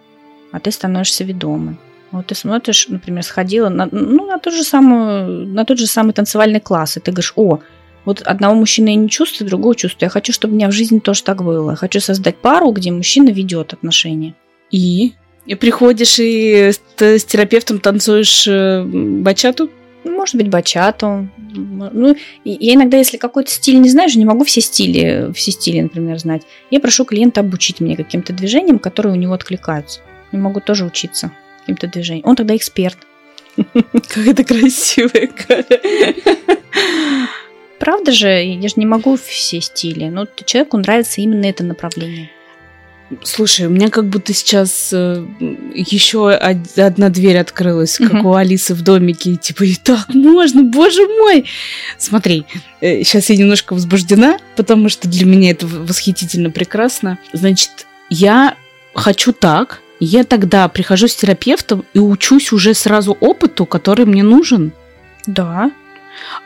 а 0.52 0.60
ты 0.60 0.70
становишься 0.70 1.24
ведомым. 1.24 1.78
Вот 2.10 2.26
ты 2.26 2.34
смотришь, 2.34 2.88
например, 2.88 3.22
сходила 3.22 3.68
на, 3.68 3.88
ну, 3.90 4.26
на, 4.26 4.38
тот 4.38 4.54
же 4.54 4.62
самый, 4.62 5.46
на 5.46 5.64
тот 5.64 5.78
же 5.78 5.86
самый 5.86 6.12
танцевальный 6.12 6.60
класс, 6.60 6.96
и 6.96 7.00
ты 7.00 7.10
говоришь, 7.10 7.32
о, 7.36 7.60
вот 8.04 8.22
одного 8.22 8.54
мужчины 8.54 8.90
я 8.90 8.94
не 8.94 9.10
чувствую, 9.10 9.48
другого 9.48 9.74
чувствую. 9.74 10.06
Я 10.06 10.10
хочу, 10.10 10.32
чтобы 10.32 10.54
у 10.54 10.56
меня 10.56 10.68
в 10.68 10.72
жизни 10.72 11.00
тоже 11.00 11.24
так 11.24 11.42
было. 11.42 11.70
Я 11.70 11.76
хочу 11.76 12.00
создать 12.00 12.36
пару, 12.36 12.70
где 12.70 12.92
мужчина 12.92 13.30
ведет 13.30 13.72
отношения. 13.72 14.34
И? 14.70 15.12
И 15.44 15.54
приходишь 15.56 16.18
и 16.20 16.70
с, 16.72 16.80
с 16.98 17.24
терапевтом 17.24 17.80
танцуешь 17.80 18.46
э, 18.46 18.84
бачату? 18.84 19.70
Может 20.06 20.36
быть, 20.36 20.48
бачату. 20.48 21.28
Ну, 21.36 22.16
я 22.44 22.74
иногда, 22.74 22.96
если 22.96 23.16
какой-то 23.16 23.50
стиль 23.50 23.80
не 23.80 23.88
знаю, 23.88 24.08
же 24.08 24.18
не 24.18 24.24
могу 24.24 24.44
все 24.44 24.60
стили, 24.60 25.32
все 25.34 25.50
стили, 25.52 25.80
например, 25.80 26.18
знать. 26.18 26.42
Я 26.70 26.80
прошу 26.80 27.04
клиента 27.04 27.40
обучить 27.40 27.80
меня 27.80 27.96
каким-то 27.96 28.32
движениям, 28.32 28.78
которые 28.78 29.12
у 29.12 29.16
него 29.16 29.34
откликаются. 29.34 30.00
Я 30.32 30.38
могу 30.38 30.60
тоже 30.60 30.84
учиться 30.84 31.32
каким-то 31.60 31.86
движениям. 31.86 32.26
Он 32.26 32.36
тогда 32.36 32.56
эксперт. 32.56 32.98
Как 33.56 34.26
это 34.26 34.44
красивая 34.44 35.30
Правда 37.78 38.12
же, 38.12 38.28
я 38.28 38.68
же 38.68 38.74
не 38.76 38.86
могу 38.86 39.16
все 39.16 39.60
стили. 39.60 40.04
Но 40.08 40.26
человеку 40.44 40.76
нравится 40.76 41.20
именно 41.20 41.46
это 41.46 41.64
направление. 41.64 42.30
Слушай, 43.22 43.66
у 43.66 43.70
меня 43.70 43.88
как 43.88 44.06
будто 44.06 44.34
сейчас 44.34 44.90
э, 44.92 45.24
еще 45.74 46.18
од- 46.34 46.76
одна 46.78 47.08
дверь 47.08 47.38
открылась, 47.38 47.98
как 47.98 48.24
у 48.24 48.34
Алисы 48.34 48.74
в 48.74 48.82
домике. 48.82 49.30
И 49.30 49.36
Типа, 49.36 49.62
и 49.62 49.76
так 49.76 50.12
можно, 50.12 50.64
боже 50.64 51.06
мой! 51.06 51.44
Смотри, 51.98 52.46
э, 52.80 53.04
сейчас 53.04 53.30
я 53.30 53.36
немножко 53.36 53.74
возбуждена, 53.74 54.38
потому 54.56 54.88
что 54.88 55.08
для 55.08 55.24
меня 55.24 55.52
это 55.52 55.68
восхитительно 55.68 56.50
прекрасно. 56.50 57.18
Значит, 57.32 57.86
я 58.10 58.56
хочу 58.92 59.32
так, 59.32 59.80
я 60.00 60.24
тогда 60.24 60.68
прихожу 60.68 61.06
с 61.06 61.14
терапевтом 61.14 61.84
и 61.94 62.00
учусь 62.00 62.52
уже 62.52 62.74
сразу 62.74 63.16
опыту, 63.20 63.66
который 63.66 64.04
мне 64.04 64.24
нужен. 64.24 64.72
Да. 65.26 65.70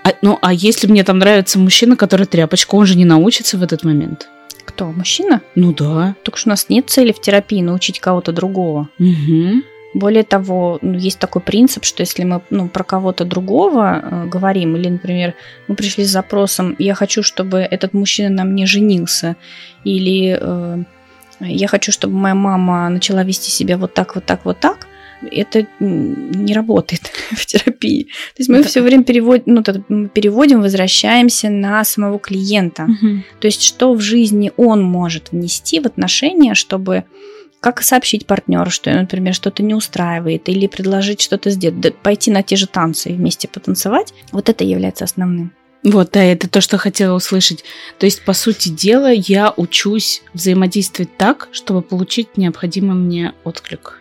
А, 0.05 0.13
ну, 0.21 0.39
а 0.43 0.53
если 0.53 0.87
мне 0.89 1.05
там 1.05 1.19
нравится 1.19 1.59
мужчина, 1.59 1.97
который 1.97 2.27
тряпочка, 2.27 2.75
он 2.75 2.85
же 2.87 2.97
не 2.97 3.05
научится 3.07 3.57
в 3.57 3.63
этот 3.63 3.83
момент. 3.83 4.29
Кто? 4.65 4.87
Мужчина? 4.93 5.41
Ну 5.55 5.73
да. 5.73 6.15
Только 6.23 6.39
что 6.39 6.49
у 6.49 6.53
нас 6.53 6.69
нет 6.69 6.91
цели 6.91 7.13
в 7.13 7.21
терапии 7.21 7.63
научить 7.63 8.01
кого-то 8.01 8.33
другого. 8.33 8.89
Угу. 8.99 9.63
Более 9.93 10.23
того, 10.23 10.79
ну, 10.83 10.97
есть 10.97 11.19
такой 11.19 11.43
принцип, 11.43 11.85
что 11.85 12.03
если 12.03 12.23
мы 12.23 12.43
ну, 12.51 12.69
про 12.69 12.85
кого-то 12.85 13.25
другого 13.25 14.01
э, 14.03 14.27
говорим, 14.27 14.77
или, 14.77 14.89
например, 14.89 15.35
мы 15.67 15.75
пришли 15.75 16.05
с 16.05 16.11
запросом 16.11 16.77
«я 16.79 16.95
хочу, 16.95 17.25
чтобы 17.25 17.59
этот 17.59 17.93
мужчина 17.93 18.29
на 18.31 18.45
мне 18.45 18.67
женился», 18.67 19.35
или 19.83 20.39
э, 20.41 20.85
«я 21.41 21.67
хочу, 21.67 21.91
чтобы 21.91 22.15
моя 22.15 22.37
мама 22.37 22.89
начала 22.89 23.25
вести 23.25 23.51
себя 23.51 23.77
вот 23.77 23.93
так, 23.93 24.15
вот 24.15 24.25
так, 24.25 24.45
вот 24.45 24.61
так», 24.61 24.87
это 25.31 25.67
не 25.81 26.55
работает 26.55 27.11
в 27.33 27.45
терапии. 27.47 28.05
То 28.05 28.39
есть 28.39 28.51
мы 28.51 28.59
Да. 28.63 28.69
все 28.69 28.81
время 28.83 29.05
переводим, 29.05 29.45
ну, 29.47 29.63
так, 29.63 29.77
переводим, 30.13 30.63
возвращаемся 30.63 31.51
на 31.51 31.85
самого 31.85 32.19
клиента. 32.19 32.87
То 33.41 33.47
есть, 33.47 33.63
что 33.63 33.95
в 33.95 34.01
жизни 34.01 34.53
он 34.57 34.83
может 34.83 35.33
внести 35.33 35.81
в 35.81 35.87
отношения, 35.87 36.55
чтобы 36.55 37.05
как 37.61 37.83
сообщить 37.83 38.27
партнеру, 38.27 38.71
что, 38.71 38.91
например, 38.91 39.35
что-то 39.35 39.63
не 39.63 39.75
устраивает, 39.75 40.49
или 40.49 40.67
предложить 40.67 41.21
что-то 41.21 41.51
сделать, 41.51 41.79
да, 41.81 41.91
пойти 41.91 42.31
на 42.31 42.43
те 42.43 42.57
же 42.57 42.67
танцы 42.67 43.11
и 43.11 43.15
вместе 43.15 43.49
потанцевать, 43.49 44.15
вот 44.33 44.49
это 44.49 44.65
является 44.65 45.05
основным. 45.05 45.53
Вот, 45.83 46.11
да, 46.13 46.23
это 46.23 46.49
то, 46.49 46.61
что 46.61 46.77
хотела 46.79 47.15
услышать. 47.17 47.65
То 47.99 48.07
есть, 48.07 48.23
по 48.25 48.33
сути 48.35 48.69
дела, 48.71 49.11
я 49.13 49.53
учусь 49.57 50.23
взаимодействовать 50.35 51.15
так, 51.17 51.49
чтобы 51.53 51.83
получить 51.83 52.37
необходимый 52.37 52.95
мне 52.97 53.33
отклик. 53.45 54.00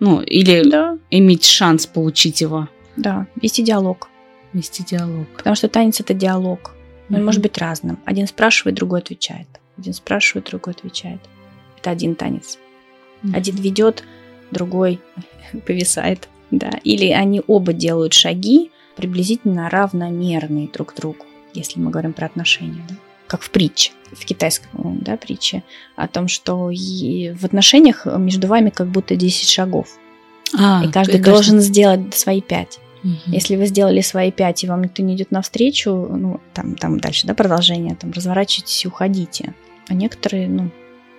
Ну, 0.00 0.20
или 0.20 0.62
Да, 0.68 0.98
иметь 1.10 1.44
шанс 1.44 1.86
получить 1.86 2.40
его. 2.40 2.68
да, 2.96 3.26
вести 3.40 3.62
диалог. 3.62 4.08
Вести 4.52 4.82
диалог. 4.84 5.26
Потому 5.36 5.56
что 5.56 5.68
танец 5.68 6.00
это 6.00 6.14
диалог. 6.14 6.74
Он 7.10 7.16
Мгм. 7.16 7.24
может 7.26 7.42
быть 7.42 7.58
разным. 7.58 7.98
Один 8.04 8.26
спрашивает, 8.26 8.76
другой 8.76 9.00
отвечает. 9.00 9.46
Один 9.76 9.92
спрашивает, 9.94 10.46
другой 10.46 10.72
отвечает. 10.74 11.20
Это 11.78 11.90
один 11.90 12.14
танец. 12.14 12.58
Мгм. 13.22 13.34
Один 13.34 13.56
ведет, 13.56 14.04
другой 14.50 15.00
повисает. 15.66 16.28
Да. 16.50 16.70
Или 16.84 17.08
они 17.10 17.42
оба 17.46 17.72
делают 17.72 18.12
шаги 18.14 18.70
приблизительно 18.96 19.68
равномерные 19.68 20.68
друг 20.68 20.94
другу, 20.96 21.24
если 21.54 21.78
мы 21.80 21.90
говорим 21.90 22.12
про 22.12 22.26
отношения. 22.26 22.84
да. 22.88 22.94
Как 23.26 23.42
в 23.42 23.50
притче, 23.50 23.92
в 24.12 24.24
китайском 24.24 24.98
да, 25.00 25.16
притче, 25.16 25.62
о 25.96 26.08
том, 26.08 26.28
что 26.28 26.70
в 26.70 27.44
отношениях 27.44 28.06
между 28.06 28.46
вами 28.46 28.70
как 28.70 28.88
будто 28.88 29.16
10 29.16 29.48
шагов. 29.48 29.98
А, 30.58 30.82
и 30.84 30.90
каждый 30.90 31.20
должен 31.20 31.60
сделать 31.60 32.14
свои 32.14 32.40
5. 32.40 32.80
Мгм. 33.02 33.18
Если 33.26 33.56
вы 33.56 33.66
сделали 33.66 34.00
свои 34.00 34.32
5, 34.32 34.64
и 34.64 34.66
вам 34.66 34.82
никто 34.82 35.02
не 35.02 35.14
идет 35.14 35.30
навстречу, 35.30 35.90
ну, 35.90 36.40
там, 36.52 36.74
там 36.74 36.98
дальше, 36.98 37.26
да, 37.26 37.34
продолжение, 37.34 37.94
там, 37.94 38.12
разворачивайтесь 38.12 38.84
и 38.84 38.88
уходите. 38.88 39.54
А 39.88 39.94
некоторые, 39.94 40.48
ну, 40.48 40.70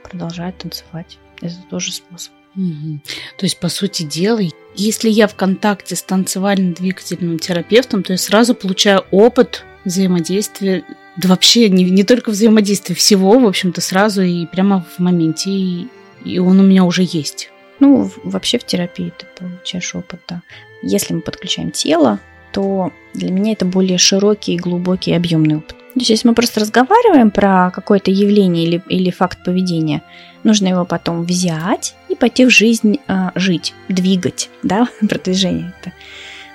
продолжают 0.04 0.58
танцевать. 0.58 1.17
Это 1.41 1.56
тоже 1.69 1.93
способ. 1.93 2.34
Мгм. 2.56 3.02
То 3.38 3.45
есть, 3.45 3.60
по 3.60 3.69
сути 3.69 4.04
дела, 4.04 4.41
если 4.75 5.10
я 5.10 5.28
в 5.28 5.36
контакте 5.36 5.95
с 5.95 6.04
танцевально-двигательным 6.04 7.39
терапевтом, 7.39 8.04
то 8.04 8.13
я 8.13 8.17
сразу 8.17 8.56
получаю 8.56 9.06
опыт 9.12 9.63
взаимодействия, 9.86 10.84
да 11.21 11.27
вообще 11.27 11.69
не, 11.69 11.84
не 11.84 12.03
только 12.03 12.29
взаимодействия, 12.29 12.95
всего, 12.95 13.38
в 13.39 13.45
общем-то, 13.45 13.82
сразу 13.82 14.21
и 14.21 14.45
прямо 14.45 14.86
в 14.95 14.99
моменте, 14.99 15.49
и, 15.49 15.88
и 16.23 16.39
он 16.39 16.60
у 16.60 16.63
меня 16.63 16.86
уже 16.86 17.03
есть. 17.05 17.51
Ну, 17.79 18.10
вообще 18.23 18.58
в 18.58 18.63
терапии 18.63 19.12
ты 19.17 19.25
получаешь 19.38 19.93
опыт, 19.95 20.21
да. 20.29 20.41
Если 20.82 21.13
мы 21.13 21.19
подключаем 21.19 21.71
тело, 21.71 22.19
то 22.53 22.93
для 23.13 23.32
меня 23.32 23.51
это 23.51 23.65
более 23.65 23.97
широкий, 23.97 24.55
глубокий, 24.55 25.13
объемный 25.13 25.58
опыт. 25.58 25.77
То 25.77 25.99
есть, 25.99 26.10
если 26.10 26.27
мы 26.29 26.36
просто 26.36 26.62
разговариваем 26.62 27.32
про 27.32 27.71
какое-то 27.71 28.12
явление 28.12 28.63
или, 28.63 28.82
или 28.88 29.12
факт 29.12 29.43
поведения, 29.43 30.01
нужно 30.45 30.69
его 30.69 30.86
потом 30.86 31.25
взять 31.25 31.95
и 32.08 32.15
пойти 32.15 32.45
в 32.45 32.49
жизнь 32.49 32.99
а, 33.08 33.34
жить, 33.36 33.73
двигать, 33.89 34.49
да, 34.63 34.88
продвижение. 35.01 35.73
Это. 35.82 35.91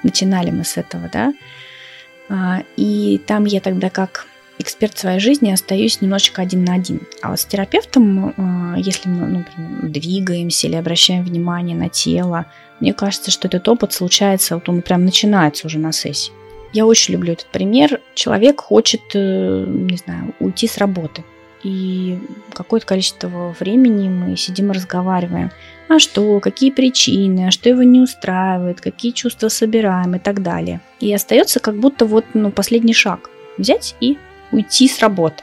Начинали 0.03 0.51
мы 0.51 0.65
с 0.65 0.79
этого, 0.79 1.11
да. 1.13 1.35
А, 2.31 2.63
и 2.79 3.21
там 3.27 3.45
я 3.45 3.61
тогда 3.61 3.91
как 3.91 4.27
эксперт 4.59 4.97
своей 4.97 5.21
жизни 5.21 5.51
остаюсь 5.51 6.01
немножечко 6.01 6.43
один 6.43 6.65
на 6.65 6.75
один. 6.75 7.01
А 7.23 7.31
вот 7.31 7.41
с 7.41 7.45
терапевтом, 7.45 8.35
а, 8.37 8.77
если 8.77 9.09
мы 9.09 9.27
ну, 9.27 9.45
двигаемся 9.83 10.67
или 10.67 10.77
обращаем 10.77 11.25
внимание 11.25 11.77
на 11.77 11.89
тело, 11.89 12.47
мне 12.81 12.93
кажется, 12.93 13.31
что 13.31 13.49
этот 13.49 13.69
опыт 13.69 13.93
случается, 13.93 14.55
вот 14.55 14.69
он 14.69 14.83
прям 14.83 15.05
начинается 15.05 15.67
уже 15.67 15.79
на 15.79 15.93
сессии. 15.93 16.33
Я 16.73 16.87
очень 16.87 17.15
люблю 17.15 17.33
этот 17.33 17.47
пример. 17.47 18.01
Человек 18.15 18.61
хочет, 18.61 19.03
э, 19.15 19.65
не 19.67 19.97
знаю, 19.97 20.35
уйти 20.41 20.67
с 20.67 20.77
работы. 20.79 21.25
И 21.63 22.19
какое-то 22.53 22.87
количество 22.87 23.55
времени 23.59 24.09
мы 24.09 24.37
сидим 24.37 24.71
и 24.71 24.75
разговариваем. 24.75 25.51
А 25.89 25.99
что, 25.99 26.41
какие 26.41 26.71
причины, 26.71 27.47
а 27.47 27.51
что 27.51 27.69
его 27.69 27.83
не 27.83 28.01
устраивает, 28.01 28.81
какие 28.81 29.13
чувства 29.13 29.49
собираем 29.49 30.17
и 30.17 30.19
так 30.19 30.43
далее. 30.43 30.81
И 31.01 31.13
остается 31.15 31.61
как 31.61 31.77
будто 31.77 32.07
вот 32.07 32.25
ну, 32.35 32.51
последний 32.51 32.93
шаг. 32.93 33.31
Взять 33.57 33.95
и 34.01 34.19
уйти 34.53 34.89
с 34.89 35.01
работы. 35.01 35.43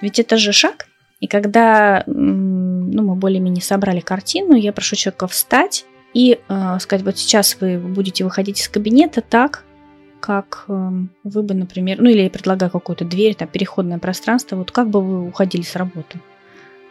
Ведь 0.00 0.18
это 0.18 0.36
же 0.36 0.52
шаг. 0.52 0.86
И 1.20 1.26
когда 1.26 2.02
ну, 2.06 3.02
мы 3.02 3.14
более-менее 3.14 3.62
собрали 3.62 4.00
картину, 4.00 4.54
я 4.54 4.72
прошу 4.72 4.96
человека 4.96 5.26
встать 5.26 5.84
и 6.14 6.40
э, 6.48 6.78
сказать, 6.80 7.04
вот 7.04 7.18
сейчас 7.18 7.56
вы 7.60 7.78
будете 7.78 8.24
выходить 8.24 8.60
из 8.60 8.68
кабинета 8.68 9.20
так, 9.20 9.64
как 10.20 10.64
э, 10.68 10.90
вы 11.24 11.42
бы, 11.42 11.54
например, 11.54 12.00
ну 12.00 12.08
или 12.08 12.22
я 12.22 12.30
предлагаю 12.30 12.70
какую-то 12.70 13.04
дверь, 13.04 13.34
там, 13.34 13.48
переходное 13.48 13.98
пространство, 13.98 14.56
вот 14.56 14.70
как 14.70 14.88
бы 14.88 15.02
вы 15.02 15.28
уходили 15.28 15.62
с 15.62 15.76
работы. 15.76 16.20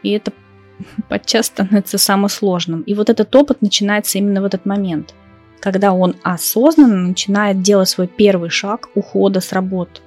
И 0.03 0.11
это 0.11 0.31
подчас 1.09 1.47
становится 1.47 1.97
самым 1.97 2.29
сложным. 2.29 2.81
И 2.81 2.93
вот 2.93 3.09
этот 3.09 3.35
опыт 3.35 3.61
начинается 3.61 4.17
именно 4.17 4.41
в 4.41 4.45
этот 4.45 4.65
момент, 4.65 5.13
когда 5.59 5.91
он 5.91 6.15
осознанно 6.23 7.07
начинает 7.07 7.61
делать 7.61 7.89
свой 7.89 8.07
первый 8.07 8.49
шаг 8.49 8.89
ухода 8.95 9.41
с 9.41 9.51
работы, 9.51 10.01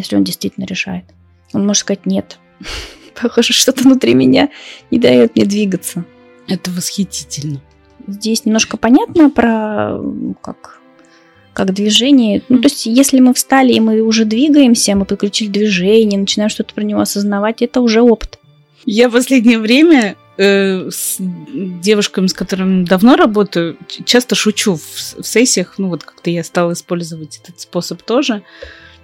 если 0.00 0.16
он 0.16 0.24
действительно 0.24 0.64
решает. 0.64 1.04
Он 1.52 1.66
может 1.66 1.80
сказать 1.80 2.06
нет. 2.06 2.38
Похоже, 3.20 3.52
что-то 3.52 3.82
внутри 3.84 4.14
меня 4.14 4.50
не 4.90 4.98
дает 4.98 5.36
мне 5.36 5.44
двигаться. 5.44 6.04
Это 6.48 6.70
восхитительно. 6.70 7.60
Здесь 8.06 8.44
немножко 8.44 8.76
понятно 8.76 9.30
про 9.30 9.98
как 10.42 10.80
как 11.56 11.72
движение. 11.72 12.42
Ну, 12.50 12.58
то 12.58 12.66
есть, 12.66 12.84
если 12.84 13.18
мы 13.18 13.32
встали 13.32 13.72
и 13.72 13.80
мы 13.80 14.02
уже 14.02 14.26
двигаемся, 14.26 14.94
мы 14.94 15.06
подключили 15.06 15.48
движение, 15.48 16.20
начинаем 16.20 16.50
что-то 16.50 16.74
про 16.74 16.84
него 16.84 17.00
осознавать, 17.00 17.62
это 17.62 17.80
уже 17.80 18.02
опыт. 18.02 18.38
Я 18.84 19.08
в 19.08 19.12
последнее 19.12 19.58
время 19.58 20.16
э, 20.36 20.90
с 20.90 21.16
девушками, 21.18 22.26
с 22.26 22.34
которыми 22.34 22.84
давно 22.84 23.16
работаю, 23.16 23.78
часто 24.04 24.34
шучу 24.34 24.74
в, 24.76 25.22
в 25.22 25.26
сессиях. 25.26 25.76
Ну, 25.78 25.88
вот 25.88 26.04
как-то 26.04 26.28
я 26.28 26.44
стала 26.44 26.74
использовать 26.74 27.40
этот 27.42 27.58
способ 27.58 28.02
тоже. 28.02 28.42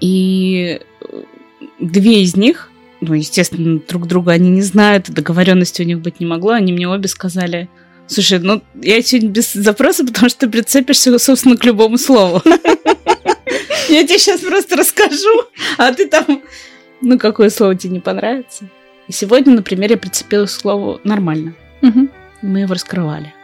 И 0.03 0.81
э, 1.01 1.23
две 1.79 2.23
из 2.23 2.37
них, 2.37 2.71
ну, 3.01 3.15
естественно, 3.15 3.81
друг 3.89 4.09
друга 4.09 4.33
они 4.33 4.51
не 4.51 4.63
знают, 4.63 5.09
договоренности 5.09 5.81
у 5.81 5.85
них 5.85 6.01
быть 6.01 6.19
не 6.19 6.27
могло, 6.27 6.51
они 6.51 6.73
мне 6.73 6.89
обе 6.89 7.07
сказали, 7.07 7.69
слушай, 8.09 8.41
ну, 8.41 8.63
я 8.75 9.01
сегодня 9.01 9.29
без 9.31 9.53
запроса, 9.53 10.05
потому 10.05 10.29
что 10.29 10.41
ты 10.41 10.49
прицепишься, 10.49 11.17
собственно, 11.21 11.57
к 11.57 11.65
любому 11.65 11.99
слову. 11.99 12.43
Я 13.89 14.05
тебе 14.05 14.19
сейчас 14.19 14.41
просто 14.41 14.77
расскажу, 14.77 15.45
а 15.77 15.93
ты 15.93 16.09
там, 16.09 16.43
ну, 17.01 17.19
какое 17.19 17.51
слово 17.51 17.77
тебе 17.77 17.95
не 17.95 18.01
понравится. 18.01 18.69
И 19.07 19.13
сегодня, 19.13 19.55
например, 19.55 19.91
я 19.91 19.99
прицепилась 19.99 20.55
к 20.55 20.61
слову 20.61 21.01
«нормально». 21.05 21.55
Мы 22.43 22.61
его 22.61 22.73
раскрывали. 22.75 23.35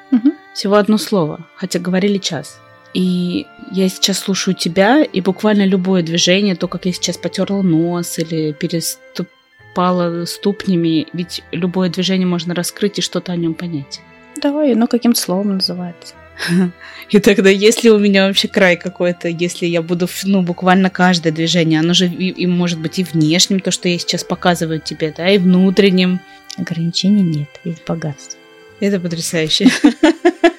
Всего 0.54 0.76
одно 0.76 0.96
слово, 0.96 1.46
хотя 1.56 1.78
говорили 1.78 2.18
час. 2.18 2.58
И 2.94 3.46
я 3.70 3.88
сейчас 3.88 4.18
слушаю 4.18 4.54
тебя, 4.54 5.02
и 5.02 5.20
буквально 5.20 5.66
любое 5.66 6.02
движение, 6.02 6.56
то, 6.56 6.68
как 6.68 6.86
я 6.86 6.92
сейчас 6.92 7.16
потерла 7.16 7.62
нос 7.62 8.18
или 8.18 8.52
переступала 8.52 10.24
ступнями, 10.24 11.06
ведь 11.12 11.42
любое 11.52 11.90
движение 11.90 12.26
можно 12.26 12.54
раскрыть 12.54 12.98
и 12.98 13.02
что-то 13.02 13.32
о 13.32 13.36
нем 13.36 13.54
понять. 13.54 14.00
Давай, 14.40 14.74
но 14.74 14.86
каким-то 14.86 15.20
словом 15.20 15.54
называется. 15.54 16.14
И 17.10 17.18
тогда, 17.18 17.50
если 17.50 17.88
у 17.88 17.98
меня 17.98 18.26
вообще 18.26 18.48
край 18.48 18.76
какой-то, 18.76 19.28
если 19.28 19.66
я 19.66 19.82
буду, 19.82 20.08
ну, 20.24 20.42
буквально 20.42 20.90
каждое 20.90 21.32
движение, 21.32 21.80
оно 21.80 21.94
же 21.94 22.06
и, 22.06 22.28
и 22.28 22.46
может 22.46 22.78
быть 22.78 22.98
и 22.98 23.04
внешним, 23.04 23.60
то, 23.60 23.70
что 23.70 23.88
я 23.88 23.98
сейчас 23.98 24.24
показываю 24.24 24.80
тебе, 24.80 25.12
да, 25.16 25.28
и 25.28 25.38
внутренним. 25.38 26.20
Ограничений 26.56 27.22
нет, 27.22 27.48
есть 27.64 27.84
богатство. 27.86 28.38
Это 28.80 29.00
потрясающе. 29.00 29.68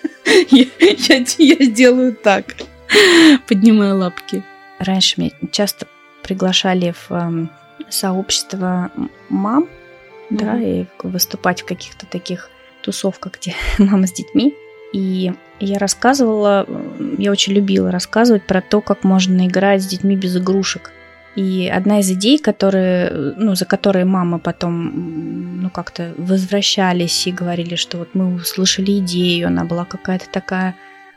я, 0.50 0.66
я, 0.80 1.26
я 1.38 1.68
делаю 1.68 2.16
так. 2.16 2.56
Поднимаю 3.48 3.98
лапки. 3.98 4.44
Раньше 4.80 5.20
меня 5.20 5.32
часто 5.52 5.88
приглашали 6.24 6.92
в 6.92 7.12
э, 7.12 7.48
сообщество 7.90 8.92
мам, 9.30 9.64
mm-hmm. 9.64 10.38
да, 10.38 10.62
и 10.62 10.86
выступать 11.04 11.62
в 11.62 11.66
каких-то 11.66 12.06
таких 12.06 12.50
тусовках, 12.82 13.40
где 13.40 13.56
мама 13.78 14.08
с 14.08 14.14
детьми. 14.14 14.54
И 14.94 15.32
я 15.60 15.78
рассказывала, 15.78 16.66
я 17.18 17.32
очень 17.32 17.54
любила 17.54 17.92
рассказывать 17.92 18.44
про 18.44 18.62
то, 18.62 18.82
как 18.82 19.04
можно 19.04 19.46
играть 19.46 19.84
с 19.84 19.88
детьми 19.88 20.16
без 20.16 20.36
игрушек. 20.36 20.92
И 21.40 21.70
одна 21.70 22.00
из 22.00 22.12
идей, 22.12 22.38
которые, 22.38 23.34
ну, 23.38 23.56
за 23.56 23.64
которые 23.64 24.04
мамы 24.04 24.40
потом 24.40 25.62
ну, 25.62 25.70
как-то 25.70 26.14
возвращались 26.18 27.28
и 27.28 27.32
говорили, 27.32 27.76
что 27.76 27.98
вот 27.98 28.10
мы 28.14 28.36
услышали 28.36 29.00
идею, 29.00 29.48
она 29.48 29.64
была 29.64 29.86
какая-то 29.86 30.26
такая 30.34 30.76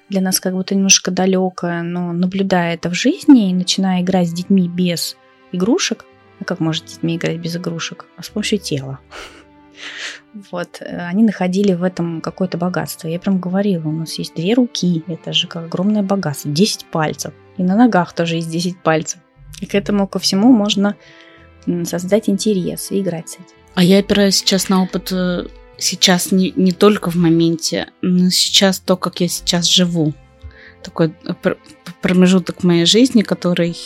для 0.09 0.21
нас 0.21 0.39
как 0.39 0.53
будто 0.53 0.77
немножко 0.77 1.11
далекая, 1.11 1.83
но 1.83 2.13
наблюдая 2.13 2.75
это 2.75 2.89
в 2.89 2.95
жизни 2.95 3.51
и 3.51 3.55
начиная 3.55 4.03
играть 4.03 4.29
с 4.29 4.33
детьми 4.33 4.69
без 4.69 5.17
игрушек, 5.51 6.05
а 6.39 6.45
как 6.45 6.61
может 6.61 6.89
с 6.89 6.93
детьми 6.93 7.17
играть 7.17 7.39
без 7.39 7.57
игрушек? 7.57 8.07
А 8.17 8.23
с 8.23 8.29
помощью 8.29 8.59
тела. 8.59 9.01
Вот, 10.53 10.81
э, 10.81 10.99
они 11.11 11.25
находили 11.25 11.75
в 11.75 11.83
этом 11.83 12.21
какое-то 12.21 12.57
богатство. 12.57 13.09
Я 13.09 13.19
прям 13.19 13.41
говорила, 13.41 13.89
у 13.89 13.93
нас 13.93 14.19
есть 14.19 14.37
две 14.37 14.55
руки, 14.55 15.03
это 15.09 15.33
же 15.33 15.49
как 15.49 15.65
огромное 15.65 16.03
богатство, 16.03 16.51
10 16.51 16.87
пальцев. 16.87 17.35
И 17.59 17.63
на 17.65 17.77
ногах 17.77 18.13
тоже 18.13 18.37
есть 18.37 18.49
10 18.49 18.79
пальцев. 18.79 19.21
И 19.63 19.67
к 19.67 19.77
этому 19.77 20.09
ко 20.09 20.19
всему 20.19 20.53
можно 20.53 20.97
создать 21.85 22.29
интерес 22.29 22.91
и 22.91 23.01
играть 23.01 23.29
с 23.29 23.35
этим. 23.35 23.57
А 23.75 23.85
я 23.85 23.99
опираюсь 23.99 24.35
сейчас 24.35 24.69
на 24.69 24.83
опыт 24.83 25.13
э, 25.13 25.47
сейчас 25.79 26.33
не, 26.33 26.53
не 26.57 26.73
только 26.73 27.13
в 27.13 27.15
моменте, 27.15 27.87
но 28.03 28.29
сейчас 28.31 28.81
то, 28.81 28.97
как 28.97 29.21
я 29.21 29.29
сейчас 29.29 29.67
живу. 29.67 30.15
Такой 30.83 31.15
э, 31.25 31.55
промежуток 32.03 32.65
моей 32.65 32.87
жизни, 32.87 33.23
который 33.23 33.77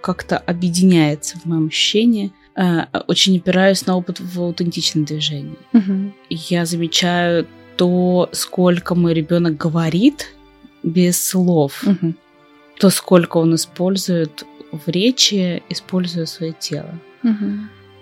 как-то 0.00 0.38
объединяется 0.38 1.38
в 1.38 1.44
моем 1.44 1.66
ощущении. 1.66 2.32
Э, 2.56 2.86
очень 3.06 3.36
опираюсь 3.36 3.84
на 3.84 3.98
опыт 3.98 4.20
в 4.20 4.40
аутентичном 4.40 5.04
движении. 5.04 5.58
Угу. 5.74 6.12
Я 6.30 6.64
замечаю 6.64 7.46
то, 7.76 8.30
сколько 8.32 8.94
мой 8.94 9.12
ребенок 9.12 9.58
говорит 9.58 10.34
без 10.82 11.22
слов, 11.22 11.84
угу. 11.86 12.14
то, 12.78 12.88
сколько 12.88 13.36
он 13.36 13.54
использует 13.54 14.46
в 14.72 14.88
речи, 14.88 15.62
используя 15.68 16.26
свое 16.26 16.54
тело. 16.58 16.98
Угу. 17.22 17.46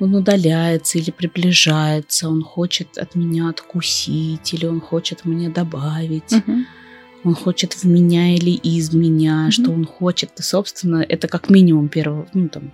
Он 0.01 0.15
удаляется 0.15 0.99
или 0.99 1.11
приближается, 1.11 2.29
он 2.29 2.43
хочет 2.43 2.99
от 2.99 3.15
меня 3.15 3.49
откусить, 3.49 4.55
или 4.55 4.67
он 4.67 4.81
хочет 4.81 5.25
мне 5.25 5.49
добавить. 5.49 6.33
Угу. 6.33 6.53
Он 7.25 7.35
хочет 7.35 7.73
в 7.73 7.85
меня 7.85 8.35
или 8.37 8.51
из 8.51 8.95
меня, 8.95 9.49
mm 9.49 9.51
что 9.51 9.73
он 9.73 9.85
хочет. 9.85 10.31
И, 10.39 10.43
собственно, 10.43 11.05
это 11.09 11.27
как 11.27 11.51
минимум 11.51 11.89
первый, 11.89 12.27
ну, 12.33 12.49
там, 12.49 12.73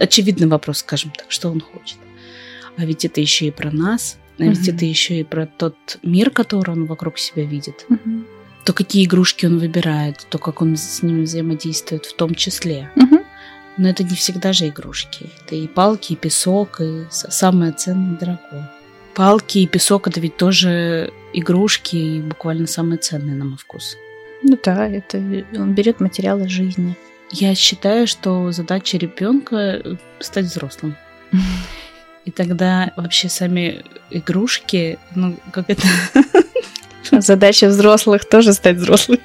очевидный 0.00 0.48
вопрос, 0.48 0.78
скажем 0.78 1.12
так, 1.16 1.26
что 1.30 1.48
он 1.48 1.60
хочет. 1.60 1.98
А 2.76 2.84
ведь 2.84 3.04
это 3.04 3.20
еще 3.20 3.46
и 3.46 3.50
про 3.52 3.70
нас, 3.70 4.18
а 4.38 4.44
ведь 4.44 4.68
mm 4.68 4.74
это 4.74 4.84
еще 4.84 5.20
и 5.20 5.24
про 5.24 5.46
тот 5.46 5.76
мир, 6.02 6.30
который 6.30 6.72
он 6.72 6.86
вокруг 6.86 7.18
себя 7.18 7.44
видит. 7.44 7.86
mm 7.88 8.37
То, 8.68 8.74
какие 8.74 9.06
игрушки 9.06 9.46
он 9.46 9.58
выбирает, 9.58 10.26
то, 10.28 10.36
как 10.36 10.60
он 10.60 10.76
с 10.76 11.02
ними 11.02 11.22
взаимодействует 11.22 12.04
в 12.04 12.14
том 12.14 12.34
числе. 12.34 12.90
mm 12.96 13.24
но 13.78 13.88
это 13.88 14.04
не 14.04 14.14
всегда 14.14 14.52
же 14.52 14.68
игрушки. 14.68 15.30
Это 15.40 15.54
и 15.54 15.66
палки, 15.68 16.12
и 16.12 16.16
песок, 16.16 16.80
и 16.80 17.06
самое 17.10 17.72
ценное 17.72 18.18
дорогое. 18.18 18.70
Палки 19.14 19.58
и 19.58 19.66
песок 19.66 20.08
это 20.08 20.20
ведь 20.20 20.36
тоже 20.36 21.12
игрушки 21.32 21.96
и 21.96 22.20
буквально 22.20 22.66
самые 22.66 22.98
ценные 22.98 23.36
на 23.36 23.46
мой 23.46 23.56
вкус. 23.56 23.96
Ну 24.42 24.58
да, 24.62 24.86
это 24.86 25.16
он 25.54 25.74
берет 25.74 26.00
материалы 26.00 26.46
жизни. 26.46 26.94
Я 27.30 27.54
считаю, 27.54 28.06
что 28.06 28.52
задача 28.52 28.98
ребенка 28.98 29.96
стать 30.20 30.44
взрослым. 30.44 30.94
И 32.26 32.30
тогда 32.30 32.92
вообще 32.96 33.30
сами 33.30 33.82
игрушки, 34.10 34.98
ну 35.14 35.38
как 35.52 35.70
это... 35.70 35.86
Задача 37.20 37.68
взрослых 37.68 38.24
тоже 38.24 38.52
стать 38.52 38.76
взрослыми 38.76 39.20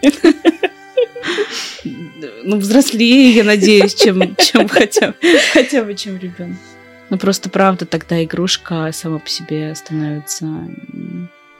ну, 2.43 2.57
взрослее, 2.57 3.31
я 3.31 3.43
надеюсь, 3.43 3.95
чем, 3.95 4.35
чем 4.35 4.67
хотя, 4.67 5.13
хотя 5.53 5.83
бы, 5.83 5.95
чем 5.95 6.17
ребенок. 6.17 6.57
Ну, 7.09 7.17
просто 7.17 7.49
правда, 7.49 7.85
тогда 7.85 8.23
игрушка 8.23 8.89
сама 8.91 9.19
по 9.19 9.29
себе 9.29 9.73
становится 9.75 10.47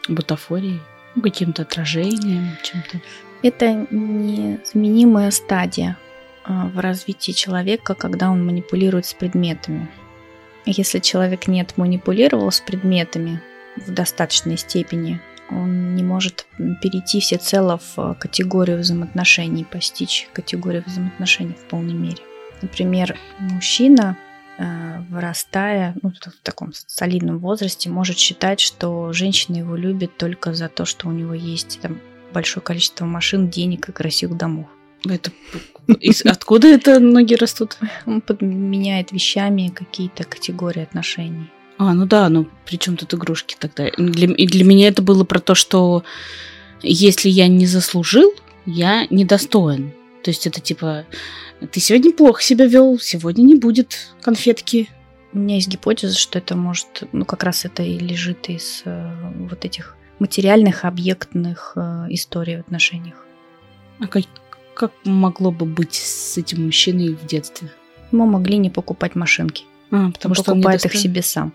бутафорией, 0.08 0.80
ну, 1.16 1.22
каким-то 1.22 1.62
отражением, 1.64 2.58
чем-то. 2.64 3.02
Это 3.42 3.88
незаменимая 3.92 5.32
стадия 5.32 5.98
а, 6.44 6.68
в 6.68 6.80
развитии 6.80 7.34
человека, 7.34 7.94
когда 7.94 8.30
он 8.30 8.46
манипулирует 8.46 9.06
с 9.06 9.14
предметами. 9.14 9.90
Если 10.66 11.00
человек 11.00 11.48
не 11.48 11.66
манипулировал 11.76 12.52
с 12.52 12.62
предметами 12.62 13.42
в 13.76 13.92
достаточной 13.92 14.58
степени, 14.58 15.20
он 15.54 15.96
не 15.96 16.04
может 16.04 16.46
перейти 16.82 17.20
всецело 17.20 17.80
в 17.96 18.16
категорию 18.20 18.80
взаимоотношений, 18.80 19.64
постичь 19.64 20.28
категорию 20.34 20.84
взаимоотношений 20.86 21.54
в 21.54 21.70
полной 21.70 21.94
мере. 21.94 22.18
Например, 22.62 23.18
мужчина, 23.40 24.18
э, 24.58 25.00
вырастая 25.10 25.96
ну, 26.02 26.12
в 26.12 26.44
таком 26.44 26.72
солидном 26.74 27.40
возрасте, 27.40 27.90
может 27.90 28.18
считать, 28.18 28.60
что 28.60 29.12
женщина 29.14 29.58
его 29.58 29.76
любит 29.76 30.18
только 30.18 30.54
за 30.54 30.70
то, 30.70 30.86
что 30.86 31.08
у 31.08 31.12
него 31.12 31.34
есть 31.34 31.80
там, 31.82 32.00
большое 32.34 32.64
количество 32.64 33.06
машин, 33.06 33.50
денег 33.50 33.90
и 33.90 33.92
красивых 33.92 34.38
домов. 34.38 34.68
Это 35.06 35.32
откуда 36.26 36.68
это 36.68 37.00
ноги 37.00 37.36
растут? 37.36 37.78
Он 38.06 38.22
подменяет 38.22 39.12
вещами 39.12 39.68
какие-то 39.68 40.24
категории 40.24 40.84
отношений. 40.84 41.50
А, 41.78 41.94
ну 41.94 42.06
да, 42.06 42.30
ну 42.30 42.48
при 42.66 42.78
чем 42.78 42.98
тут 42.98 43.14
игрушки 43.14 43.56
тогда? 43.60 43.90
Для, 43.98 44.34
и 44.34 44.48
для 44.48 44.64
меня 44.64 44.88
это 44.88 45.02
было 45.02 45.24
про 45.24 45.40
то, 45.40 45.56
что 45.56 46.04
если 46.82 47.30
я 47.30 47.48
не 47.48 47.66
заслужил, 47.66 48.34
я 48.66 49.08
недостоин. 49.10 49.92
То 50.24 50.30
есть 50.30 50.48
это 50.48 50.62
типа, 50.62 51.06
ты 51.72 51.80
сегодня 51.80 52.14
плохо 52.14 52.42
себя 52.42 52.66
вел, 52.66 53.00
сегодня 53.00 53.44
не 53.44 53.56
будет 53.56 54.14
конфетки. 54.22 54.90
У 55.34 55.40
меня 55.40 55.56
есть 55.56 55.68
гипотеза, 55.68 56.18
что 56.18 56.38
это 56.38 56.56
может, 56.56 57.04
ну 57.12 57.26
как 57.26 57.44
раз 57.44 57.66
это 57.66 57.84
и 57.84 57.98
лежит 57.98 58.50
из 58.50 58.84
э, 58.86 59.12
вот 59.50 59.66
этих 59.66 59.98
материальных, 60.20 60.86
объектных 60.86 61.74
э, 61.76 62.06
историй 62.10 62.58
в 62.58 62.60
отношениях. 62.62 63.26
А 64.00 64.08
как, 64.08 64.24
как 64.76 64.92
могло 65.04 65.52
бы 65.52 65.66
быть 65.66 65.96
с 65.96 66.38
этим 66.38 66.66
мужчиной 66.66 67.16
в 67.16 67.26
детстве? 67.26 67.72
Ему 68.12 68.28
могли 68.28 68.58
не 68.58 68.70
покупать 68.70 69.16
машинки. 69.16 69.66
А, 69.92 70.12
потому 70.12 70.32
он 70.32 70.36
что 70.36 70.44
покупает 70.44 70.86
их 70.86 70.96
себе 70.96 71.22
сам. 71.22 71.54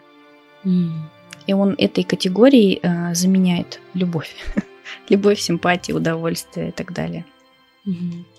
И 0.65 1.53
он 1.53 1.75
этой 1.79 2.05
категорией 2.05 2.81
э, 2.83 3.15
заменяет 3.15 3.81
любовь. 3.95 4.35
любовь, 5.09 5.41
симпатию, 5.41 5.97
удовольствие 5.97 6.69
и 6.69 6.73
так 6.73 6.93
далее. 6.93 7.25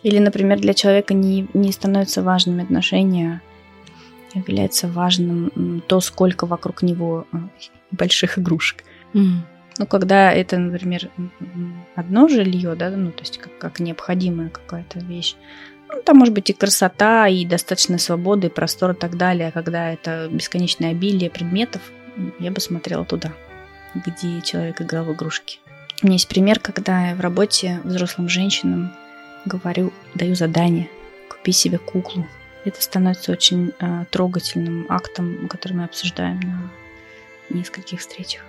Или, 0.03 0.19
например, 0.19 0.59
для 0.59 0.75
человека 0.75 1.15
не, 1.15 1.47
не 1.55 1.71
становятся 1.71 2.21
важными 2.21 2.63
отношения, 2.63 3.41
является 4.35 4.87
важным 4.87 5.81
то, 5.87 5.99
сколько 6.01 6.45
вокруг 6.45 6.83
него 6.83 7.25
э, 7.33 7.37
больших 7.91 8.37
игрушек. 8.37 8.83
Ну, 9.13 9.87
когда 9.87 10.31
это, 10.31 10.57
например, 10.57 11.09
одно 11.95 12.27
жилье, 12.27 12.75
да, 12.75 12.89
ну, 12.89 13.11
то 13.11 13.21
есть 13.21 13.37
как, 13.37 13.57
как 13.57 13.79
необходимая 13.79 14.49
какая-то 14.49 14.99
вещь, 14.99 15.35
ну, 15.87 16.01
там 16.03 16.17
может 16.17 16.33
быть 16.33 16.49
и 16.49 16.53
красота, 16.53 17.27
и 17.27 17.45
достаточно 17.45 17.97
свободы, 17.97 18.47
и 18.47 18.51
простор 18.51 18.91
и 18.91 18.95
так 18.95 19.17
далее. 19.17 19.47
А 19.47 19.51
когда 19.51 19.91
это 19.91 20.27
бесконечное 20.31 20.91
обилие 20.91 21.29
предметов, 21.29 21.81
я 22.39 22.51
бы 22.51 22.59
смотрела 22.59 23.05
туда, 23.05 23.33
где 23.95 24.41
человек 24.41 24.81
играл 24.81 25.05
в 25.05 25.13
игрушки. 25.13 25.59
У 26.01 26.05
меня 26.05 26.15
есть 26.15 26.27
пример, 26.27 26.59
когда 26.59 27.09
я 27.09 27.15
в 27.15 27.19
работе 27.19 27.81
взрослым 27.83 28.29
женщинам 28.29 28.93
говорю, 29.45 29.91
даю 30.15 30.35
задание, 30.35 30.89
купи 31.29 31.51
себе 31.51 31.77
куклу. 31.77 32.25
Это 32.65 32.81
становится 32.81 33.31
очень 33.31 33.73
э, 33.79 34.05
трогательным 34.11 34.85
актом, 34.89 35.47
который 35.47 35.73
мы 35.73 35.83
обсуждаем 35.85 36.39
на 36.39 37.57
нескольких 37.57 37.99
встречах. 37.99 38.43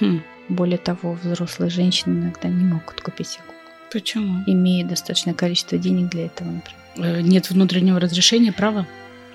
Хм. 0.00 0.22
Более 0.48 0.78
того, 0.78 1.12
взрослые 1.12 1.70
женщины 1.70 2.24
иногда 2.24 2.48
не 2.48 2.64
могут 2.64 3.00
купить 3.00 3.28
себе 3.28 3.44
куклу. 3.46 3.60
Почему? 3.90 4.42
Имея 4.46 4.84
достаточное 4.84 5.34
количество 5.34 5.78
денег 5.78 6.10
для 6.10 6.26
этого, 6.26 6.48
например. 6.48 6.84
Э, 6.96 7.20
нет 7.20 7.50
внутреннего 7.50 8.00
разрешения, 8.00 8.52
права? 8.52 8.86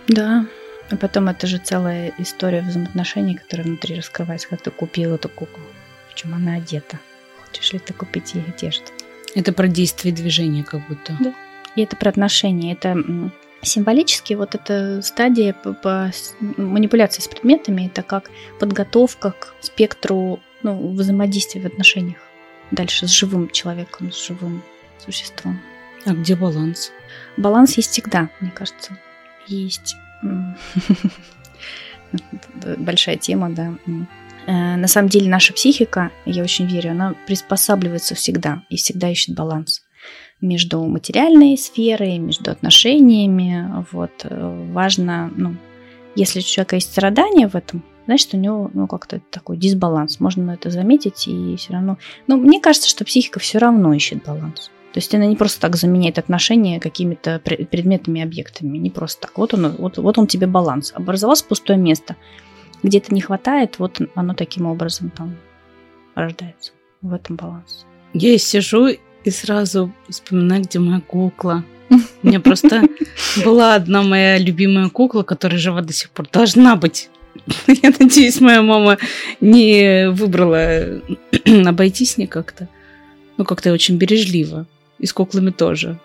Да. 0.07 0.45
А 0.91 0.97
потом 0.97 1.29
это 1.29 1.45
же 1.47 1.57
целая 1.59 2.13
история 2.17 2.61
взаимоотношений, 2.61 3.35
которая 3.35 3.67
внутри 3.67 3.95
раскрывается, 3.95 4.47
как 4.49 4.61
ты 4.61 4.71
купил 4.71 5.15
эту 5.15 5.29
куклу. 5.29 5.63
Причем 6.09 6.33
она 6.33 6.55
одета. 6.55 6.99
Хочешь 7.45 7.73
ли 7.73 7.79
ты 7.79 7.93
купить 7.93 8.33
ей 8.33 8.43
одежду? 8.43 8.85
Это 9.35 9.53
про 9.53 9.67
действие 9.67 10.13
движения 10.13 10.63
как 10.63 10.87
будто. 10.87 11.15
Да. 11.19 11.33
И 11.75 11.83
это 11.83 11.95
про 11.95 12.09
отношения. 12.09 12.73
Это 12.73 12.97
символически 13.61 14.33
вот 14.33 14.55
эта 14.55 15.01
стадия 15.01 15.53
по, 15.53 15.73
по 15.73 16.11
манипуляции 16.39 17.21
с 17.21 17.27
предметами, 17.27 17.87
это 17.87 18.03
как 18.03 18.31
подготовка 18.59 19.31
к 19.31 19.53
спектру 19.61 20.39
ну, 20.63 20.93
взаимодействия 20.93 21.61
в 21.61 21.65
отношениях. 21.65 22.19
Дальше 22.71 23.07
с 23.07 23.11
живым 23.11 23.49
человеком, 23.49 24.11
с 24.11 24.27
живым 24.27 24.63
существом. 24.97 25.59
А 26.05 26.13
где 26.13 26.35
баланс? 26.35 26.91
Баланс 27.37 27.77
есть 27.77 27.91
всегда, 27.91 28.29
мне 28.39 28.51
кажется. 28.51 28.97
Есть 29.47 29.95
большая 32.77 33.17
тема, 33.17 33.49
да. 33.49 33.73
Э, 34.47 34.77
на 34.77 34.87
самом 34.87 35.09
деле 35.09 35.29
наша 35.29 35.53
психика, 35.53 36.11
я 36.25 36.43
очень 36.43 36.65
верю, 36.65 36.91
она 36.91 37.15
приспосабливается 37.27 38.15
всегда 38.15 38.63
и 38.69 38.77
всегда 38.77 39.09
ищет 39.09 39.35
баланс 39.35 39.81
между 40.41 40.83
материальной 40.83 41.57
сферой, 41.57 42.17
между 42.17 42.51
отношениями. 42.51 43.85
Вот. 43.91 44.11
Э, 44.23 44.69
важно, 44.71 45.31
ну, 45.35 45.55
если 46.15 46.39
у 46.39 46.43
человека 46.43 46.77
есть 46.77 46.91
страдания 46.91 47.47
в 47.47 47.55
этом, 47.55 47.83
значит, 48.05 48.33
у 48.33 48.37
него 48.37 48.71
ну, 48.73 48.87
как-то 48.87 49.21
такой 49.29 49.57
дисбаланс. 49.57 50.19
Можно 50.19 50.51
это 50.51 50.69
заметить 50.69 51.27
и 51.27 51.55
все 51.57 51.73
равно... 51.73 51.97
Но 52.27 52.37
ну, 52.37 52.43
мне 52.43 52.59
кажется, 52.59 52.89
что 52.89 53.05
психика 53.05 53.39
все 53.39 53.59
равно 53.59 53.93
ищет 53.93 54.23
баланс. 54.23 54.71
То 54.93 54.97
есть 54.97 55.13
она 55.13 55.27
не 55.27 55.35
просто 55.35 55.61
так 55.61 55.75
заменяет 55.75 56.17
отношения 56.17 56.79
какими-то 56.79 57.39
предметами, 57.39 58.21
объектами. 58.21 58.77
Не 58.77 58.89
просто 58.89 59.21
так. 59.21 59.37
Вот 59.37 59.53
он, 59.53 59.75
вот, 59.77 59.97
вот 59.97 60.17
он 60.17 60.25
тебе 60.25 60.47
баланс. 60.47 60.91
Образовалось 60.95 61.43
пустое 61.43 61.77
место. 61.77 62.15
Где-то 62.81 63.13
не 63.13 63.21
хватает, 63.21 63.77
вот 63.77 64.01
оно 64.15 64.33
таким 64.33 64.65
образом 64.65 65.11
там 65.11 65.35
рождается. 66.15 66.71
В 67.01 67.13
этом 67.13 67.35
баланс. 67.35 67.85
Я 68.13 68.37
сижу 68.39 68.87
и 69.23 69.29
сразу 69.29 69.91
вспоминаю, 70.09 70.63
где 70.63 70.79
моя 70.79 71.01
кукла. 71.01 71.63
У 72.23 72.27
меня 72.27 72.39
просто 72.39 72.83
была 73.45 73.75
одна 73.75 74.01
моя 74.01 74.39
любимая 74.39 74.89
кукла, 74.89 75.21
которая 75.21 75.59
жива 75.59 75.81
до 75.81 75.93
сих 75.93 76.09
пор. 76.09 76.27
Должна 76.31 76.75
быть. 76.75 77.09
Я 77.67 77.93
надеюсь, 77.99 78.41
моя 78.41 78.63
мама 78.63 78.97
не 79.39 80.09
выбрала 80.09 81.01
обойтись 81.65 82.17
не 82.17 82.25
как-то. 82.25 82.67
Ну, 83.37 83.45
как-то 83.45 83.71
очень 83.71 83.97
бережливо. 83.97 84.65
И 84.99 85.05
с 85.05 85.13
куклами 85.13 85.51
тоже. 85.51 85.97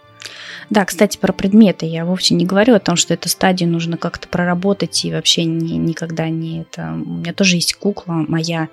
Да, 0.70 0.84
кстати, 0.84 1.18
про 1.18 1.32
предметы. 1.32 1.86
Я 1.86 2.04
вовсе 2.04 2.34
не 2.34 2.46
говорю 2.46 2.74
о 2.74 2.80
том, 2.80 2.96
что 2.96 3.12
эту 3.14 3.28
стадию 3.28 3.68
нужно 3.68 3.96
как-то 3.96 4.28
проработать 4.28 5.04
и 5.04 5.12
вообще 5.12 5.44
ни, 5.44 5.74
никогда 5.74 6.28
не 6.28 6.62
это. 6.62 6.92
У 6.92 7.14
меня 7.14 7.34
тоже 7.34 7.56
есть 7.56 7.74
кукла 7.74 8.24
моя, 8.26 8.68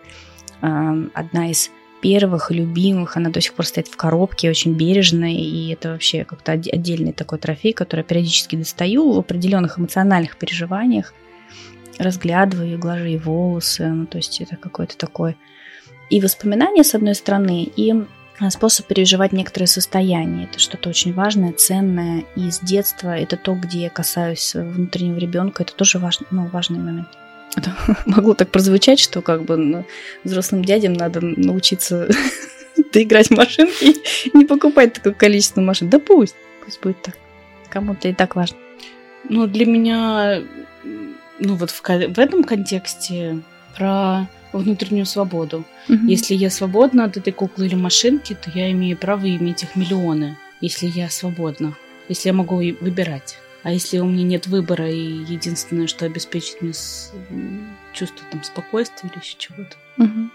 э, 0.61 1.07
одна 1.13 1.51
из 1.51 1.69
первых 2.01 2.49
любимых, 2.51 3.15
она 3.15 3.29
до 3.29 3.41
сих 3.41 3.53
пор 3.53 3.65
стоит 3.65 3.87
в 3.87 3.95
коробке, 3.95 4.49
очень 4.49 4.73
бережная, 4.73 5.33
и 5.33 5.71
это 5.71 5.91
вообще 5.91 6.25
как-то 6.25 6.53
отдельный 6.53 7.13
такой 7.13 7.37
трофей, 7.37 7.73
который 7.73 8.01
я 8.01 8.05
периодически 8.05 8.55
достаю 8.55 9.11
в 9.11 9.19
определенных 9.19 9.77
эмоциональных 9.77 10.37
переживаниях, 10.37 11.13
разглядываю, 11.99 12.79
глажу 12.79 13.05
ей 13.05 13.19
волосы, 13.19 13.87
ну, 13.87 14.05
то 14.07 14.17
есть 14.17 14.41
это 14.41 14.55
какой-то 14.55 14.97
такой 14.97 15.37
и 16.09 16.19
воспоминания, 16.19 16.83
с 16.83 16.95
одной 16.95 17.15
стороны, 17.15 17.63
и 17.63 18.03
способ 18.49 18.87
переживать 18.87 19.31
некоторые 19.31 19.67
состояния. 19.67 20.45
Это 20.45 20.59
что-то 20.59 20.89
очень 20.89 21.13
важное, 21.13 21.53
ценное. 21.53 22.23
И 22.35 22.49
с 22.49 22.59
детства 22.59 23.15
это 23.17 23.37
то, 23.37 23.53
где 23.53 23.83
я 23.83 23.89
касаюсь 23.89 24.55
внутреннего 24.55 25.17
ребенка. 25.17 25.63
Это 25.63 25.73
тоже 25.73 25.99
важный, 25.99 26.27
ну, 26.31 26.47
важный 26.47 26.79
момент. 26.79 27.09
Это 27.55 27.75
могло 28.05 28.33
так 28.33 28.49
прозвучать, 28.49 28.99
что 28.99 29.21
как 29.21 29.43
бы 29.43 29.57
ну, 29.57 29.85
взрослым 30.23 30.65
дядям 30.65 30.93
надо 30.93 31.19
научиться 31.21 32.09
доиграть 32.93 33.29
машинки 33.29 33.97
и 34.25 34.31
не 34.37 34.45
покупать 34.45 34.93
такое 34.93 35.13
количество 35.13 35.61
машин. 35.61 35.89
Да 35.89 35.99
пусть, 35.99 36.35
пусть 36.63 36.81
будет 36.81 37.01
так. 37.01 37.15
Кому-то 37.69 38.07
и 38.09 38.13
так 38.13 38.35
важно. 38.35 38.57
Ну, 39.29 39.47
для 39.47 39.65
меня, 39.65 40.41
ну 41.39 41.55
вот 41.55 41.69
в, 41.69 41.81
в 41.81 42.19
этом 42.19 42.43
контексте 42.43 43.41
про 43.77 44.27
внутреннюю 44.57 45.05
свободу. 45.05 45.65
Угу. 45.89 46.07
Если 46.07 46.35
я 46.35 46.49
свободна 46.49 47.05
от 47.05 47.17
этой 47.17 47.33
куклы 47.33 47.67
или 47.67 47.75
машинки, 47.75 48.33
то 48.33 48.51
я 48.53 48.71
имею 48.71 48.97
право 48.97 49.25
иметь 49.25 49.63
их 49.63 49.75
миллионы, 49.75 50.37
если 50.61 50.87
я 50.87 51.09
свободна, 51.09 51.75
если 52.09 52.29
я 52.29 52.33
могу 52.33 52.57
выбирать. 52.57 53.37
А 53.63 53.71
если 53.71 53.99
у 53.99 54.05
меня 54.05 54.23
нет 54.23 54.47
выбора, 54.47 54.89
и 54.89 55.23
единственное, 55.23 55.87
что 55.87 56.05
обеспечит 56.05 56.61
мне 56.61 56.73
с... 56.73 57.13
чувство 57.93 58.25
там 58.31 58.43
спокойствия 58.43 59.09
или 59.09 59.19
еще 59.19 59.35
чего-то, 59.37 59.77
угу. 59.97 60.29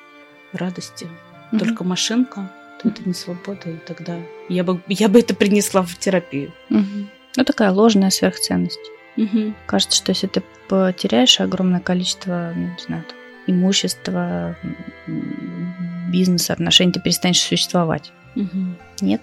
радости, 0.52 1.08
угу. 1.50 1.58
только 1.58 1.82
машинка, 1.82 2.52
то 2.80 2.88
это 2.88 3.02
не 3.04 3.14
свобода, 3.14 3.70
и 3.70 3.76
тогда 3.78 4.18
я 4.48 4.62
бы, 4.62 4.80
я 4.88 5.08
бы 5.08 5.18
это 5.18 5.34
принесла 5.34 5.82
в 5.82 5.96
терапию. 5.98 6.52
Угу. 6.70 7.06
Ну, 7.36 7.44
такая 7.44 7.70
ложная 7.72 8.10
сверхценность. 8.10 8.78
Угу. 9.16 9.54
Кажется, 9.66 9.96
что 9.96 10.12
если 10.12 10.26
ты 10.26 10.42
потеряешь 10.68 11.40
огромное 11.40 11.80
количество, 11.80 12.52
ну, 12.54 12.66
не 12.66 12.82
знаю, 12.86 13.04
там, 13.46 13.54
имущества, 13.54 14.56
бизнеса, 16.10 16.52
отношений, 16.52 16.92
ты 16.92 17.00
перестанешь 17.00 17.40
существовать. 17.40 18.12
Угу. 18.34 18.76
Нет, 19.00 19.22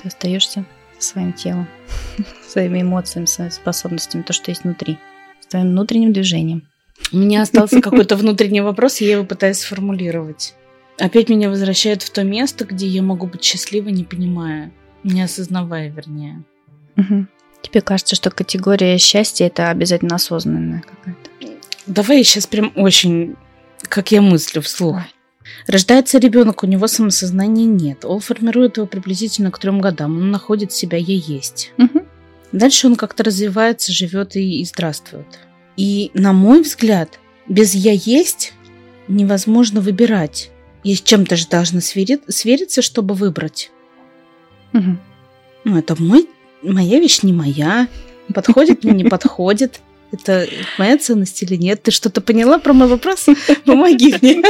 ты 0.00 0.08
остаешься 0.08 0.64
своим 0.98 1.32
телом, 1.32 1.68
своими 2.46 2.82
эмоциями, 2.82 3.26
своими 3.26 3.52
способностями, 3.52 4.22
то, 4.22 4.32
что 4.32 4.50
есть 4.50 4.64
внутри, 4.64 4.98
своим 5.48 5.68
внутренним 5.68 6.12
движением. 6.12 6.68
У 7.12 7.16
меня 7.16 7.42
остался 7.42 7.80
какой-то 7.82 8.16
внутренний 8.16 8.60
вопрос, 8.60 9.00
я 9.00 9.12
его 9.12 9.24
пытаюсь 9.24 9.58
сформулировать. 9.58 10.54
Опять 10.98 11.28
меня 11.28 11.48
возвращает 11.48 12.02
в 12.02 12.10
то 12.10 12.22
место, 12.22 12.64
где 12.64 12.86
я 12.86 13.02
могу 13.02 13.26
быть 13.26 13.42
счастлива, 13.42 13.88
не 13.88 14.04
понимая, 14.04 14.72
не 15.02 15.22
осознавая, 15.22 15.88
вернее. 15.90 16.44
Угу. 16.96 17.26
Тебе 17.62 17.80
кажется, 17.80 18.14
что 18.14 18.30
категория 18.30 18.98
счастья 18.98 19.46
это 19.46 19.70
обязательно 19.70 20.16
осознанная 20.16 20.82
какая-то? 20.82 21.30
Давай 21.86 22.18
я 22.18 22.24
сейчас 22.24 22.46
прям 22.46 22.72
очень 22.76 23.36
как 23.88 24.12
я 24.12 24.22
мыслю 24.22 24.62
вслух. 24.62 24.98
Рождается 25.66 26.18
ребенок, 26.18 26.62
у 26.62 26.66
него 26.66 26.86
самосознания 26.86 27.66
нет. 27.66 28.04
Он 28.04 28.20
формирует 28.20 28.76
его 28.76 28.86
приблизительно 28.86 29.50
к 29.50 29.58
трем 29.58 29.80
годам. 29.80 30.16
Он 30.16 30.30
находит 30.30 30.72
себя 30.72 30.98
«я 30.98 31.14
есть». 31.14 31.72
Угу. 31.78 32.06
Дальше 32.52 32.86
он 32.86 32.96
как-то 32.96 33.24
развивается, 33.24 33.92
живет 33.92 34.36
и, 34.36 34.60
и 34.60 34.64
здравствует. 34.64 35.26
И, 35.76 36.10
на 36.14 36.32
мой 36.32 36.62
взгляд, 36.62 37.18
без 37.48 37.74
«я 37.74 37.92
есть» 37.92 38.54
невозможно 39.08 39.80
выбирать. 39.80 40.50
И 40.84 40.94
с 40.94 41.00
чем-то 41.00 41.36
же 41.36 41.46
должны 41.48 41.80
свери- 41.80 42.20
свериться, 42.28 42.82
чтобы 42.82 43.14
выбрать. 43.14 43.70
Угу. 44.72 44.98
Ну, 45.64 45.78
это 45.78 46.00
мой, 46.00 46.28
моя 46.62 46.98
вещь, 46.98 47.22
не 47.22 47.32
моя. 47.32 47.88
Подходит 48.34 48.84
мне, 48.84 48.92
не 48.94 49.04
подходит. 49.04 49.80
Это 50.12 50.46
моя 50.78 50.98
ценность 50.98 51.42
или 51.42 51.56
нет? 51.56 51.82
Ты 51.82 51.90
что-то 51.90 52.20
поняла 52.20 52.58
про 52.58 52.72
мой 52.74 52.86
вопрос? 52.86 53.26
Помоги 53.64 54.14
мне. 54.20 54.42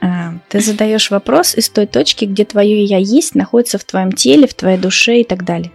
А, 0.00 0.34
ты 0.48 0.60
задаешь 0.60 1.10
вопрос 1.10 1.56
из 1.56 1.68
той 1.68 1.86
точки, 1.86 2.24
где 2.24 2.44
твое 2.44 2.84
я 2.84 2.98
есть, 2.98 3.34
находится 3.34 3.78
в 3.78 3.84
твоем 3.84 4.12
теле, 4.12 4.46
в 4.46 4.54
твоей 4.54 4.78
душе 4.78 5.20
и 5.20 5.24
так 5.24 5.44
далее. 5.44 5.70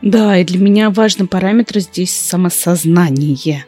Да, 0.00 0.38
и 0.38 0.44
для 0.44 0.58
меня 0.58 0.90
важный 0.90 1.26
параметр 1.26 1.80
здесь 1.80 2.14
самосознание. 2.14 3.66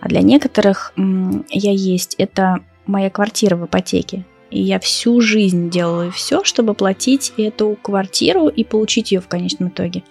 А 0.00 0.08
для 0.08 0.20
некоторых 0.20 0.92
я 0.96 1.72
есть 1.72 2.14
это 2.18 2.60
моя 2.86 3.10
квартира 3.10 3.56
в 3.56 3.66
ипотеке. 3.66 4.24
И 4.50 4.60
я 4.60 4.80
всю 4.80 5.20
жизнь 5.20 5.70
делаю 5.70 6.10
все, 6.10 6.42
чтобы 6.42 6.74
платить 6.74 7.32
эту 7.36 7.76
квартиру 7.80 8.48
и 8.48 8.64
получить 8.64 9.12
ее 9.12 9.20
в 9.20 9.28
конечном 9.28 9.68
итоге. 9.68 10.02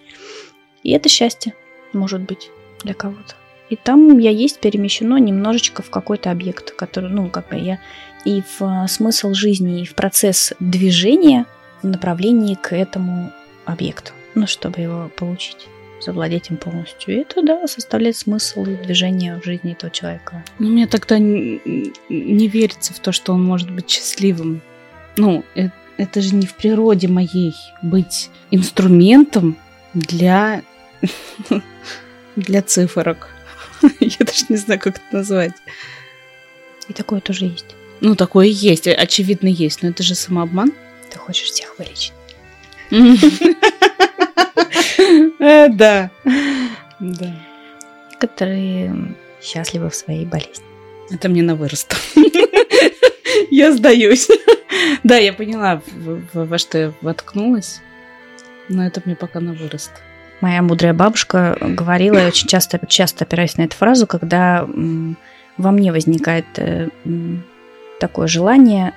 И 0.83 0.91
это 0.91 1.09
счастье, 1.09 1.53
может 1.91 2.21
быть, 2.21 2.51
для 2.83 2.93
кого-то. 2.93 3.35
И 3.69 3.75
там 3.75 4.17
я 4.17 4.31
есть 4.31 4.59
перемещено 4.59 5.17
немножечко 5.17 5.83
в 5.83 5.89
какой-то 5.89 6.31
объект, 6.31 6.71
который, 6.71 7.09
ну, 7.09 7.29
как 7.29 7.49
бы 7.49 7.57
я 7.57 7.79
и 8.23 8.41
в 8.41 8.61
э, 8.61 8.87
смысл 8.87 9.33
жизни, 9.33 9.81
и 9.81 9.85
в 9.85 9.93
процесс 9.93 10.53
движения 10.59 11.45
в 11.81 11.87
направлении 11.87 12.55
к 12.55 12.75
этому 12.75 13.31
объекту, 13.65 14.11
ну, 14.35 14.47
чтобы 14.47 14.81
его 14.81 15.11
получить 15.15 15.67
завладеть 15.99 16.49
им 16.49 16.57
полностью. 16.57 17.15
И 17.15 17.17
это, 17.19 17.41
да, 17.43 17.67
составляет 17.67 18.15
смысл 18.15 18.63
и 18.65 18.75
движение 18.75 19.39
в 19.39 19.45
жизни 19.45 19.73
этого 19.73 19.91
человека. 19.91 20.43
Ну, 20.59 20.69
мне 20.69 20.87
тогда 20.87 21.17
не, 21.17 21.61
не 22.09 22.47
верится 22.47 22.93
в 22.93 22.99
то, 22.99 23.11
что 23.11 23.33
он 23.33 23.43
может 23.43 23.71
быть 23.71 23.89
счастливым. 23.89 24.61
Ну, 25.17 25.43
это, 25.55 25.73
это 25.97 26.21
же 26.21 26.35
не 26.35 26.45
в 26.45 26.55
природе 26.55 27.07
моей 27.07 27.55
быть 27.81 28.29
инструментом 28.51 29.57
для, 29.93 30.61
для 32.37 32.61
цифрок. 32.61 33.29
Я 33.99 34.25
даже 34.25 34.45
не 34.49 34.55
знаю, 34.55 34.79
как 34.79 34.97
это 34.97 35.05
назвать. 35.11 35.53
И 36.87 36.93
такое 36.93 37.19
тоже 37.19 37.45
есть. 37.45 37.75
Ну, 37.99 38.15
такое 38.15 38.47
есть, 38.47 38.87
очевидно 38.87 39.47
есть, 39.47 39.81
но 39.81 39.89
это 39.89 40.03
же 40.03 40.15
самообман. 40.15 40.71
Ты 41.09 41.17
хочешь 41.17 41.49
всех 41.49 41.77
вылечить. 41.77 42.13
Э, 45.39 45.69
да. 45.69 46.09
Да. 46.99 47.35
Некоторые 48.11 49.15
счастливы 49.41 49.89
в 49.89 49.95
своей 49.95 50.25
болезни. 50.25 50.65
Это 51.11 51.29
мне 51.29 51.43
на 51.43 51.55
вырост. 51.55 51.95
Я 53.51 53.71
сдаюсь. 53.71 54.27
Да, 55.03 55.17
я 55.17 55.31
поняла, 55.31 55.81
во 56.33 56.57
что 56.57 56.77
я 56.77 56.93
воткнулась. 57.01 57.81
Но 58.67 58.85
это 58.85 59.01
мне 59.05 59.15
пока 59.15 59.39
на 59.39 59.53
вырост. 59.53 59.91
Моя 60.41 60.61
мудрая 60.61 60.93
бабушка 60.93 61.57
говорила, 61.59 62.19
очень 62.19 62.47
часто, 62.47 62.79
часто 62.87 63.25
опираюсь 63.25 63.57
на 63.57 63.63
эту 63.63 63.75
фразу, 63.75 64.05
когда 64.05 64.67
во 65.57 65.71
мне 65.71 65.91
возникает 65.91 66.45
э, 66.57 66.89
такое 67.99 68.27
желание 68.27 68.93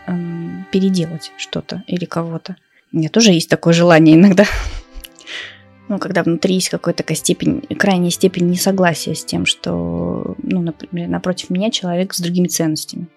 переделать 0.71 1.33
что-то 1.39 1.83
или 1.87 2.05
кого-то. 2.05 2.57
У 2.93 2.99
меня 2.99 3.09
тоже 3.09 3.33
есть 3.33 3.49
такое 3.49 3.73
желание 3.73 4.17
иногда 4.17 4.45
ну, 5.91 5.99
когда 5.99 6.23
внутри 6.23 6.55
есть 6.55 6.69
какая-то 6.69 6.99
такая 6.99 7.17
степень, 7.17 7.63
крайняя 7.77 8.11
степень 8.11 8.49
несогласия 8.49 9.15
с 9.15 9.25
тем, 9.25 9.45
что, 9.45 10.37
ну, 10.41 10.63
например, 10.63 11.09
напротив 11.09 11.51
меня 11.51 11.73
человек 11.73 12.15
с 12.15 12.21
другими 12.21 12.47
ценностями. 12.47 13.09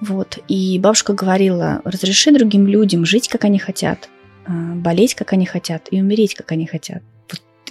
Вот. 0.00 0.38
И 0.48 0.80
бабушка 0.80 1.12
говорила, 1.12 1.80
разреши 1.84 2.32
другим 2.32 2.66
людям 2.66 3.04
жить, 3.04 3.28
как 3.28 3.44
они 3.44 3.60
хотят, 3.60 4.08
болеть, 4.46 5.14
как 5.14 5.32
они 5.32 5.46
хотят, 5.46 5.88
и 5.90 6.00
умереть, 6.00 6.34
как 6.34 6.52
они 6.52 6.66
хотят. 6.66 7.02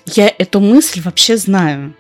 Я 0.05 0.34
эту 0.38 0.60
мысль 0.60 1.01
вообще 1.01 1.38
знаю. 1.38 1.93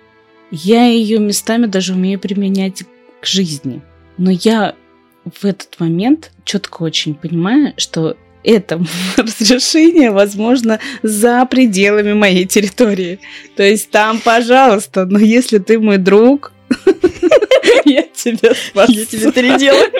Я 0.49 0.85
ее 0.85 1.19
местами 1.19 1.65
даже 1.65 1.93
умею 1.93 2.19
применять 2.19 2.83
к 3.21 3.25
жизни. 3.25 3.81
Но 4.17 4.31
я 4.31 4.75
в 5.23 5.45
этот 5.45 5.79
момент 5.79 6.31
четко 6.43 6.83
очень 6.83 7.13
понимаю, 7.15 7.73
что 7.77 8.17
это 8.43 8.83
разрешение 9.17 10.11
возможно 10.11 10.79
за 11.03 11.45
пределами 11.45 12.13
моей 12.13 12.45
территории. 12.45 13.19
То 13.55 13.63
есть 13.63 13.91
там, 13.91 14.19
пожалуйста, 14.19 15.05
но 15.05 15.19
если 15.19 15.59
ты 15.59 15.79
мой 15.79 15.97
друг, 15.97 16.51
я 17.85 18.03
тебя 18.03 18.53
спасу. 18.55 18.91
Я 18.91 19.05
тебе 19.05 19.31
переделаю. 19.31 19.91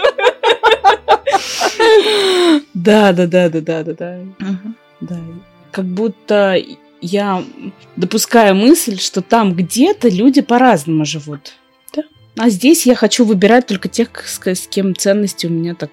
Да, 2.74 3.12
да, 3.12 3.28
да, 3.28 3.50
да, 3.50 3.62
да, 3.62 3.84
да, 3.84 3.94
да. 3.94 4.20
Да. 5.02 5.20
Как 5.72 5.86
будто 5.86 6.58
я 7.02 7.44
допускаю 7.96 8.56
мысль, 8.56 8.98
что 9.00 9.22
там 9.22 9.54
где-то 9.54 10.10
люди 10.10 10.41
по-разному 10.41 11.06
живут. 11.06 11.54
Да. 11.96 12.04
А 12.38 12.50
здесь 12.50 12.86
я 12.86 12.96
хочу 12.96 13.26
выбирать 13.26 13.67
только 13.67 13.89
тех, 13.89 14.10
с 14.26 14.67
кем 14.67 14.96
ценности 14.96 15.48
у 15.48 15.50
меня 15.50 15.76
так 15.76 15.89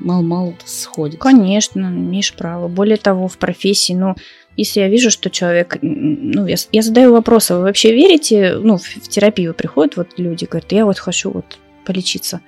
мало-мало 0.00 0.54
сходит. 0.64 1.20
Конечно, 1.20 1.80
имеешь 1.80 2.34
право. 2.34 2.68
Более 2.68 2.96
того, 2.96 3.28
в 3.28 3.38
профессии, 3.38 3.92
ну, 3.92 4.14
если 4.56 4.80
я 4.80 4.88
вижу, 4.88 5.10
что 5.10 5.30
человек, 5.30 5.78
ну, 5.82 6.46
я, 6.46 6.56
я 6.70 6.82
задаю 6.82 7.12
вопрос, 7.12 7.50
а 7.50 7.56
вы 7.56 7.62
вообще 7.62 7.92
верите, 7.92 8.54
ну, 8.56 8.76
в, 8.76 8.82
в 8.82 9.08
терапию 9.08 9.54
приходят 9.54 9.96
вот 9.96 10.18
люди, 10.18 10.44
говорят, 10.44 10.72
я 10.72 10.84
вот 10.84 10.98
хочу 10.98 11.30
вот 11.30 11.58
полечиться. 11.84 12.40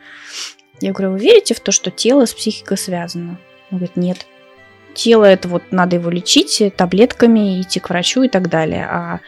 Я 0.81 0.93
говорю, 0.93 1.13
вы 1.13 1.19
верите 1.21 1.55
в 1.55 1.61
то, 1.61 1.73
что 1.73 1.91
тело 1.91 2.27
с 2.27 2.35
психикой 2.35 2.77
связано? 2.77 3.39
Он 3.71 3.79
говорит, 3.79 3.97
нет. 3.97 4.27
Тело 4.95 5.25
это 5.25 5.49
вот 5.49 5.63
надо 5.71 5.97
его 5.97 6.11
лечить 6.11 6.63
таблетками, 6.77 7.61
идти 7.61 7.81
к 7.81 7.91
врачу 7.91 8.23
и 8.23 8.29
так 8.29 8.49
далее. 8.49 8.87
А 8.89 9.21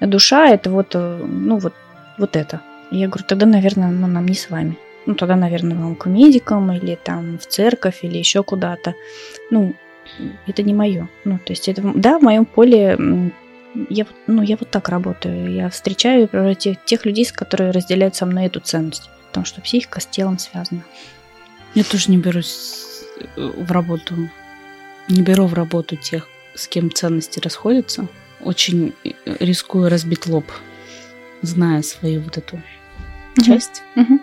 душа 0.00 0.48
это 0.48 0.70
вот, 0.70 0.94
э, 0.94 1.24
ну, 1.24 1.58
вот, 1.58 1.72
вот 2.18 2.36
это. 2.36 2.60
Я 2.90 3.08
говорю, 3.08 3.24
тогда, 3.26 3.46
наверное, 3.46 3.88
ну, 3.88 4.06
нам 4.06 4.26
не 4.26 4.34
с 4.34 4.50
вами 4.50 4.76
ну, 5.06 5.14
тогда, 5.14 5.36
наверное, 5.36 5.76
вам 5.76 5.96
к 5.96 6.06
медикам 6.06 6.72
или 6.72 6.98
там 7.02 7.38
в 7.38 7.46
церковь 7.46 8.00
или 8.02 8.18
еще 8.18 8.42
куда-то. 8.42 8.94
Ну, 9.50 9.74
это 10.46 10.62
не 10.62 10.74
мое. 10.74 11.08
Ну, 11.24 11.38
то 11.38 11.52
есть 11.52 11.68
это, 11.68 11.82
да, 11.94 12.18
в 12.18 12.22
моем 12.22 12.44
поле 12.44 12.98
я, 13.88 14.06
ну, 14.26 14.42
я 14.42 14.56
вот 14.56 14.70
так 14.70 14.88
работаю. 14.88 15.52
Я 15.52 15.68
встречаю 15.68 16.28
тех, 16.54 16.82
тех 16.84 17.04
людей, 17.04 17.24
с 17.24 17.32
которыми 17.32 17.70
разделяют 17.70 18.14
со 18.14 18.26
мной 18.26 18.46
эту 18.46 18.60
ценность. 18.60 19.10
Потому 19.34 19.46
что 19.46 19.60
психика 19.60 19.98
с 19.98 20.06
телом 20.06 20.38
связана. 20.38 20.84
Я 21.74 21.82
тоже 21.82 22.12
не 22.12 22.18
берусь 22.18 23.02
э, 23.18 23.26
в 23.36 23.72
работу, 23.72 24.30
не 25.08 25.22
беру 25.22 25.46
в 25.46 25.54
работу 25.54 25.96
тех, 25.96 26.28
с 26.54 26.68
кем 26.68 26.92
ценности 26.92 27.40
расходятся. 27.40 28.06
Очень 28.40 28.94
э, 29.02 29.10
рискую 29.40 29.90
разбить 29.90 30.28
лоб, 30.28 30.44
зная 31.42 31.82
свою 31.82 32.20
вот 32.20 32.38
эту 32.38 32.62
часть. 33.44 33.82
Угу. 33.96 34.20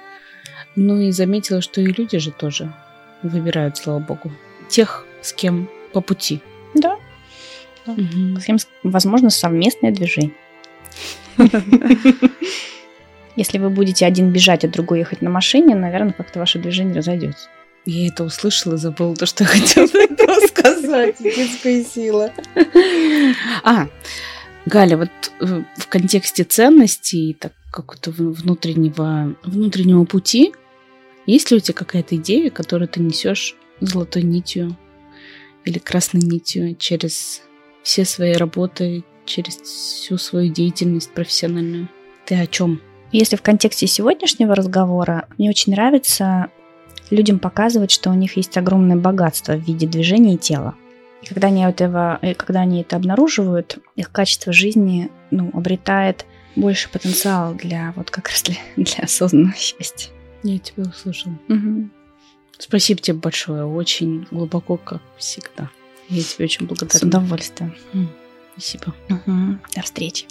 Ну 0.77 1.01
и 1.01 1.11
заметила, 1.11 1.59
что 1.59 1.81
и 1.81 1.87
люди 1.87 2.17
же 2.17 2.31
тоже 2.31 2.73
выбирают, 3.21 3.75
слава 3.75 3.99
богу, 3.99 4.31
тех, 4.69 5.05
с 5.21 5.33
кем 5.33 5.69
по 5.91 5.99
пути. 5.99 6.41
Да. 6.73 6.97
Угу. 7.85 8.39
С 8.39 8.45
кем, 8.45 8.59
возможно, 8.83 9.29
совместное 9.29 9.91
движение. 9.91 10.37
Если 13.35 13.57
вы 13.57 13.69
будете 13.69 14.05
один 14.05 14.31
бежать, 14.31 14.65
а 14.65 14.67
другой 14.67 14.99
ехать 14.99 15.21
на 15.21 15.29
машине, 15.29 15.75
наверное, 15.75 16.13
как-то 16.13 16.39
ваше 16.39 16.59
движение 16.59 16.95
разойдется. 16.95 17.47
Я 17.85 18.07
это 18.07 18.23
услышала, 18.23 18.77
забыла 18.77 19.15
то, 19.15 19.25
что 19.25 19.43
я 19.43 19.49
хотела 19.49 19.87
сказать. 20.47 21.15
Детская 21.19 21.83
сила. 21.83 22.31
А, 23.63 23.87
Галя, 24.65 24.97
вот 24.97 25.09
э, 25.39 25.63
в 25.77 25.87
контексте 25.87 26.43
ценностей, 26.43 27.35
так 27.39 27.53
какого-то 27.71 28.11
внутреннего, 28.11 29.35
внутреннего 29.43 30.03
пути, 30.05 30.53
есть 31.25 31.49
ли 31.51 31.57
у 31.57 31.59
тебя 31.59 31.73
какая-то 31.73 32.15
идея, 32.17 32.49
которую 32.49 32.87
ты 32.87 32.99
несешь 32.99 33.55
золотой 33.79 34.23
нитью 34.23 34.77
или 35.65 35.79
красной 35.79 36.21
нитью 36.21 36.75
через 36.75 37.41
все 37.83 38.05
свои 38.05 38.33
работы, 38.33 39.03
через 39.25 39.55
всю 39.55 40.17
свою 40.17 40.51
деятельность 40.51 41.11
профессиональную? 41.11 41.87
Ты 42.25 42.35
о 42.35 42.45
чем? 42.45 42.81
Если 43.11 43.35
в 43.35 43.41
контексте 43.41 43.87
сегодняшнего 43.87 44.55
разговора, 44.55 45.27
мне 45.37 45.49
очень 45.49 45.73
нравится 45.73 46.47
людям 47.09 47.39
показывать, 47.39 47.91
что 47.91 48.09
у 48.09 48.13
них 48.13 48.37
есть 48.37 48.57
огромное 48.57 48.95
богатство 48.95 49.53
в 49.53 49.59
виде 49.61 49.85
движения 49.85 50.35
и 50.35 50.37
тела. 50.37 50.75
И 51.21 51.27
когда 51.27 51.47
они, 51.47 51.63
этого, 51.63 52.19
когда 52.37 52.61
они 52.61 52.81
это 52.81 52.95
обнаруживают, 52.95 53.77
их 53.95 54.11
качество 54.11 54.53
жизни 54.53 55.11
ну, 55.29 55.51
обретает 55.53 56.25
больше 56.55 56.89
потенциала 56.89 57.53
для 57.53 57.93
вот 57.95 58.09
как 58.09 58.29
раз 58.29 58.43
для, 58.43 58.55
для 58.83 59.03
осознанного 59.03 59.55
счастья. 59.55 60.09
Я 60.43 60.57
тебя 60.57 60.83
услышал. 60.83 61.31
Угу. 61.49 61.89
Спасибо 62.57 63.01
тебе 63.01 63.17
большое, 63.17 63.65
очень 63.65 64.25
глубоко, 64.31 64.77
как 64.77 65.01
всегда. 65.17 65.69
Я 66.09 66.23
тебе 66.23 66.45
очень 66.45 66.65
благодарна. 66.65 66.99
С 66.99 67.03
удовольствием. 67.03 67.75
Спасибо. 68.53 68.93
Угу. 69.09 69.57
До 69.75 69.81
встречи. 69.81 70.25